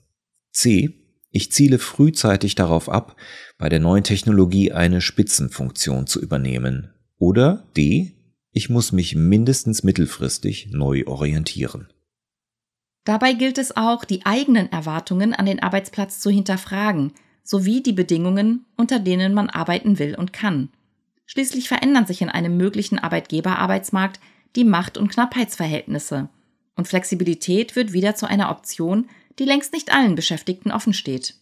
C. 0.52 0.94
Ich 1.30 1.52
ziele 1.52 1.80
frühzeitig 1.80 2.56
darauf 2.56 2.90
ab, 2.90 3.16
bei 3.58 3.70
der 3.70 3.80
neuen 3.80 4.04
Technologie 4.04 4.72
eine 4.72 5.02
Spitzenfunktion 5.02 6.08
zu 6.08 6.22
übernehmen, 6.22 6.94
oder 7.22 7.64
D. 7.78 8.16
Ich 8.52 8.70
muss 8.70 8.92
mich 8.92 9.16
mindestens 9.16 9.84
mittelfristig 9.84 10.72
neu 10.72 11.06
orientieren. 11.06 11.88
Dabei 13.06 13.34
gilt 13.34 13.60
es 13.60 13.78
auch, 13.78 14.04
die 14.06 14.26
eigenen 14.26 14.72
Erwartungen 14.72 15.34
an 15.34 15.46
den 15.46 15.62
Arbeitsplatz 15.62 16.20
zu 16.20 16.32
hinterfragen, 16.32 17.14
sowie 17.44 17.82
die 17.82 17.94
Bedingungen, 17.94 18.66
unter 18.76 19.00
denen 19.00 19.34
man 19.34 19.50
arbeiten 19.50 20.00
will 20.00 20.16
und 20.16 20.34
kann. 20.34 20.70
Schließlich 21.28 21.68
verändern 21.70 22.08
sich 22.08 22.22
in 22.22 22.30
einem 22.30 22.58
möglichen 22.58 22.98
Arbeitgeberarbeitsmarkt 23.00 24.20
die 24.56 24.66
Macht- 24.66 24.98
und 24.98 25.10
Knappheitsverhältnisse. 25.10 26.28
Und 26.76 26.88
Flexibilität 26.88 27.76
wird 27.76 27.94
wieder 27.94 28.16
zu 28.16 28.26
einer 28.26 28.50
Option, 28.50 29.08
die 29.38 29.46
längst 29.46 29.74
nicht 29.74 29.94
allen 29.94 30.16
Beschäftigten 30.16 30.72
offensteht. 30.72 31.36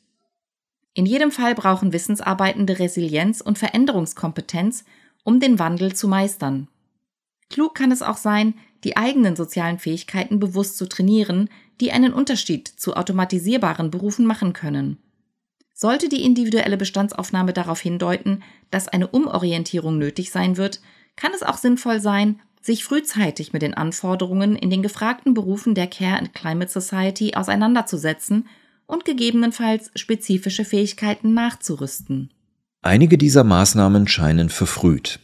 In 0.93 1.05
jedem 1.05 1.31
Fall 1.31 1.55
brauchen 1.55 1.93
Wissensarbeitende 1.93 2.79
Resilienz 2.79 3.39
und 3.39 3.57
Veränderungskompetenz, 3.57 4.83
um 5.29 5.39
den 5.39 5.59
Wandel 5.59 5.93
zu 5.93 6.07
meistern. 6.07 6.67
Klug 7.51 7.75
kann 7.75 7.91
es 7.91 8.01
auch 8.01 8.17
sein, 8.17 8.55
die 8.83 8.97
eigenen 8.97 9.35
sozialen 9.35 9.77
Fähigkeiten 9.77 10.39
bewusst 10.39 10.75
zu 10.75 10.89
trainieren, 10.89 11.51
die 11.79 11.91
einen 11.91 12.13
Unterschied 12.13 12.67
zu 12.67 12.95
automatisierbaren 12.95 13.91
Berufen 13.91 14.25
machen 14.25 14.53
können. 14.53 14.97
Sollte 15.75 16.09
die 16.09 16.23
individuelle 16.23 16.77
Bestandsaufnahme 16.77 17.53
darauf 17.53 17.79
hindeuten, 17.79 18.41
dass 18.71 18.87
eine 18.87 19.07
Umorientierung 19.07 19.99
nötig 19.99 20.31
sein 20.31 20.57
wird, 20.57 20.81
kann 21.15 21.31
es 21.35 21.43
auch 21.43 21.57
sinnvoll 21.57 21.99
sein, 21.99 22.39
sich 22.59 22.83
frühzeitig 22.83 23.53
mit 23.53 23.61
den 23.61 23.75
Anforderungen 23.75 24.55
in 24.55 24.71
den 24.71 24.81
gefragten 24.81 25.35
Berufen 25.35 25.75
der 25.75 25.87
Care 25.87 26.17
and 26.17 26.33
Climate 26.33 26.71
Society 26.71 27.35
auseinanderzusetzen 27.35 28.47
und 28.87 29.05
gegebenenfalls 29.05 29.91
spezifische 29.95 30.65
Fähigkeiten 30.65 31.35
nachzurüsten. 31.35 32.31
Einige 32.81 33.17
dieser 33.17 33.43
Maßnahmen 33.43 34.07
scheinen 34.07 34.47
verfrüht. 34.47 35.19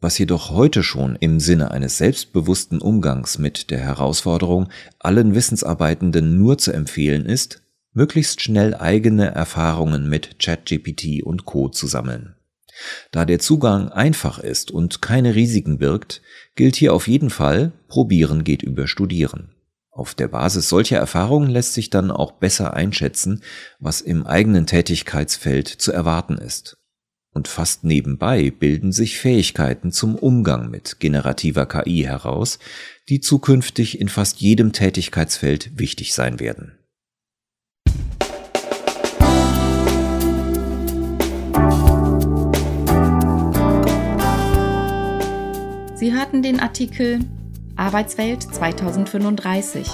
Was 0.00 0.16
jedoch 0.16 0.50
heute 0.50 0.82
schon 0.82 1.16
im 1.16 1.38
Sinne 1.38 1.70
eines 1.70 1.98
selbstbewussten 1.98 2.80
Umgangs 2.80 3.38
mit 3.38 3.70
der 3.70 3.78
Herausforderung 3.80 4.70
allen 4.98 5.34
Wissensarbeitenden 5.34 6.38
nur 6.38 6.56
zu 6.56 6.72
empfehlen 6.72 7.26
ist, 7.26 7.62
möglichst 7.92 8.40
schnell 8.40 8.74
eigene 8.74 9.26
Erfahrungen 9.26 10.08
mit 10.08 10.38
ChatGPT 10.38 11.22
und 11.22 11.44
Co. 11.44 11.68
zu 11.68 11.86
sammeln. 11.86 12.36
Da 13.10 13.26
der 13.26 13.38
Zugang 13.38 13.90
einfach 13.90 14.38
ist 14.38 14.70
und 14.70 15.02
keine 15.02 15.34
Risiken 15.34 15.76
birgt, 15.76 16.22
gilt 16.54 16.76
hier 16.76 16.94
auf 16.94 17.06
jeden 17.06 17.28
Fall, 17.28 17.72
probieren 17.88 18.44
geht 18.44 18.62
über 18.62 18.86
studieren. 18.86 19.50
Auf 19.98 20.14
der 20.14 20.28
Basis 20.28 20.68
solcher 20.68 20.98
Erfahrungen 20.98 21.50
lässt 21.50 21.74
sich 21.74 21.90
dann 21.90 22.12
auch 22.12 22.30
besser 22.30 22.72
einschätzen, 22.72 23.42
was 23.80 24.00
im 24.00 24.24
eigenen 24.28 24.64
Tätigkeitsfeld 24.64 25.66
zu 25.66 25.90
erwarten 25.90 26.38
ist. 26.38 26.78
Und 27.34 27.48
fast 27.48 27.82
nebenbei 27.82 28.52
bilden 28.52 28.92
sich 28.92 29.18
Fähigkeiten 29.18 29.90
zum 29.90 30.14
Umgang 30.14 30.70
mit 30.70 31.00
generativer 31.00 31.66
KI 31.66 32.04
heraus, 32.04 32.60
die 33.08 33.18
zukünftig 33.18 34.00
in 34.00 34.08
fast 34.08 34.40
jedem 34.40 34.70
Tätigkeitsfeld 34.70 35.76
wichtig 35.80 36.14
sein 36.14 36.38
werden. 36.38 36.78
Sie 45.96 46.12
hörten 46.12 46.44
den 46.44 46.60
Artikel 46.60 47.18
Arbeitswelt 47.78 48.42
2035. 48.42 49.88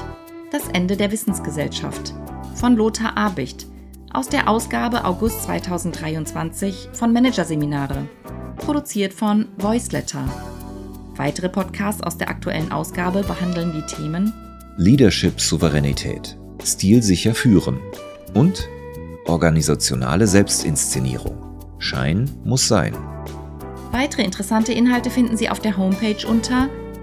Das 0.51 0.63
Ende 0.73 0.97
der 0.97 1.13
Wissensgesellschaft 1.13 2.15
von 2.55 2.77
Lothar 2.77 3.15
Abicht 3.19 3.67
aus 4.11 4.31
der 4.31 4.49
Ausgabe 4.49 5.05
August 5.05 5.43
2023 5.43 6.89
von 6.95 7.13
Managerseminare, 7.13 8.09
produziert 8.57 9.13
von 9.13 9.49
Voiceletter. 9.59 10.25
Weitere 11.17 11.51
Podcasts 11.51 12.03
aus 12.03 12.17
der 12.17 12.31
aktuellen 12.31 12.73
Ausgabe 12.73 13.23
behandeln 13.23 13.73
die 13.75 13.95
Themen 13.95 14.33
Leadership 14.79 15.39
Souveränität, 15.39 16.39
stilsicher 16.65 17.35
führen 17.35 17.81
und 18.33 18.67
organisationale 19.27 20.27
Selbstinszenierung. 20.27 21.37
Schein 21.79 22.31
muss 22.45 22.67
sein. 22.67 22.97
Weitere 23.93 24.23
interessante 24.23 24.73
Inhalte 24.73 25.11
finden 25.11 25.37
Sie 25.37 25.51
auf 25.51 25.61
der 25.61 25.77
Homepage 25.77 26.27
unter 26.27 26.71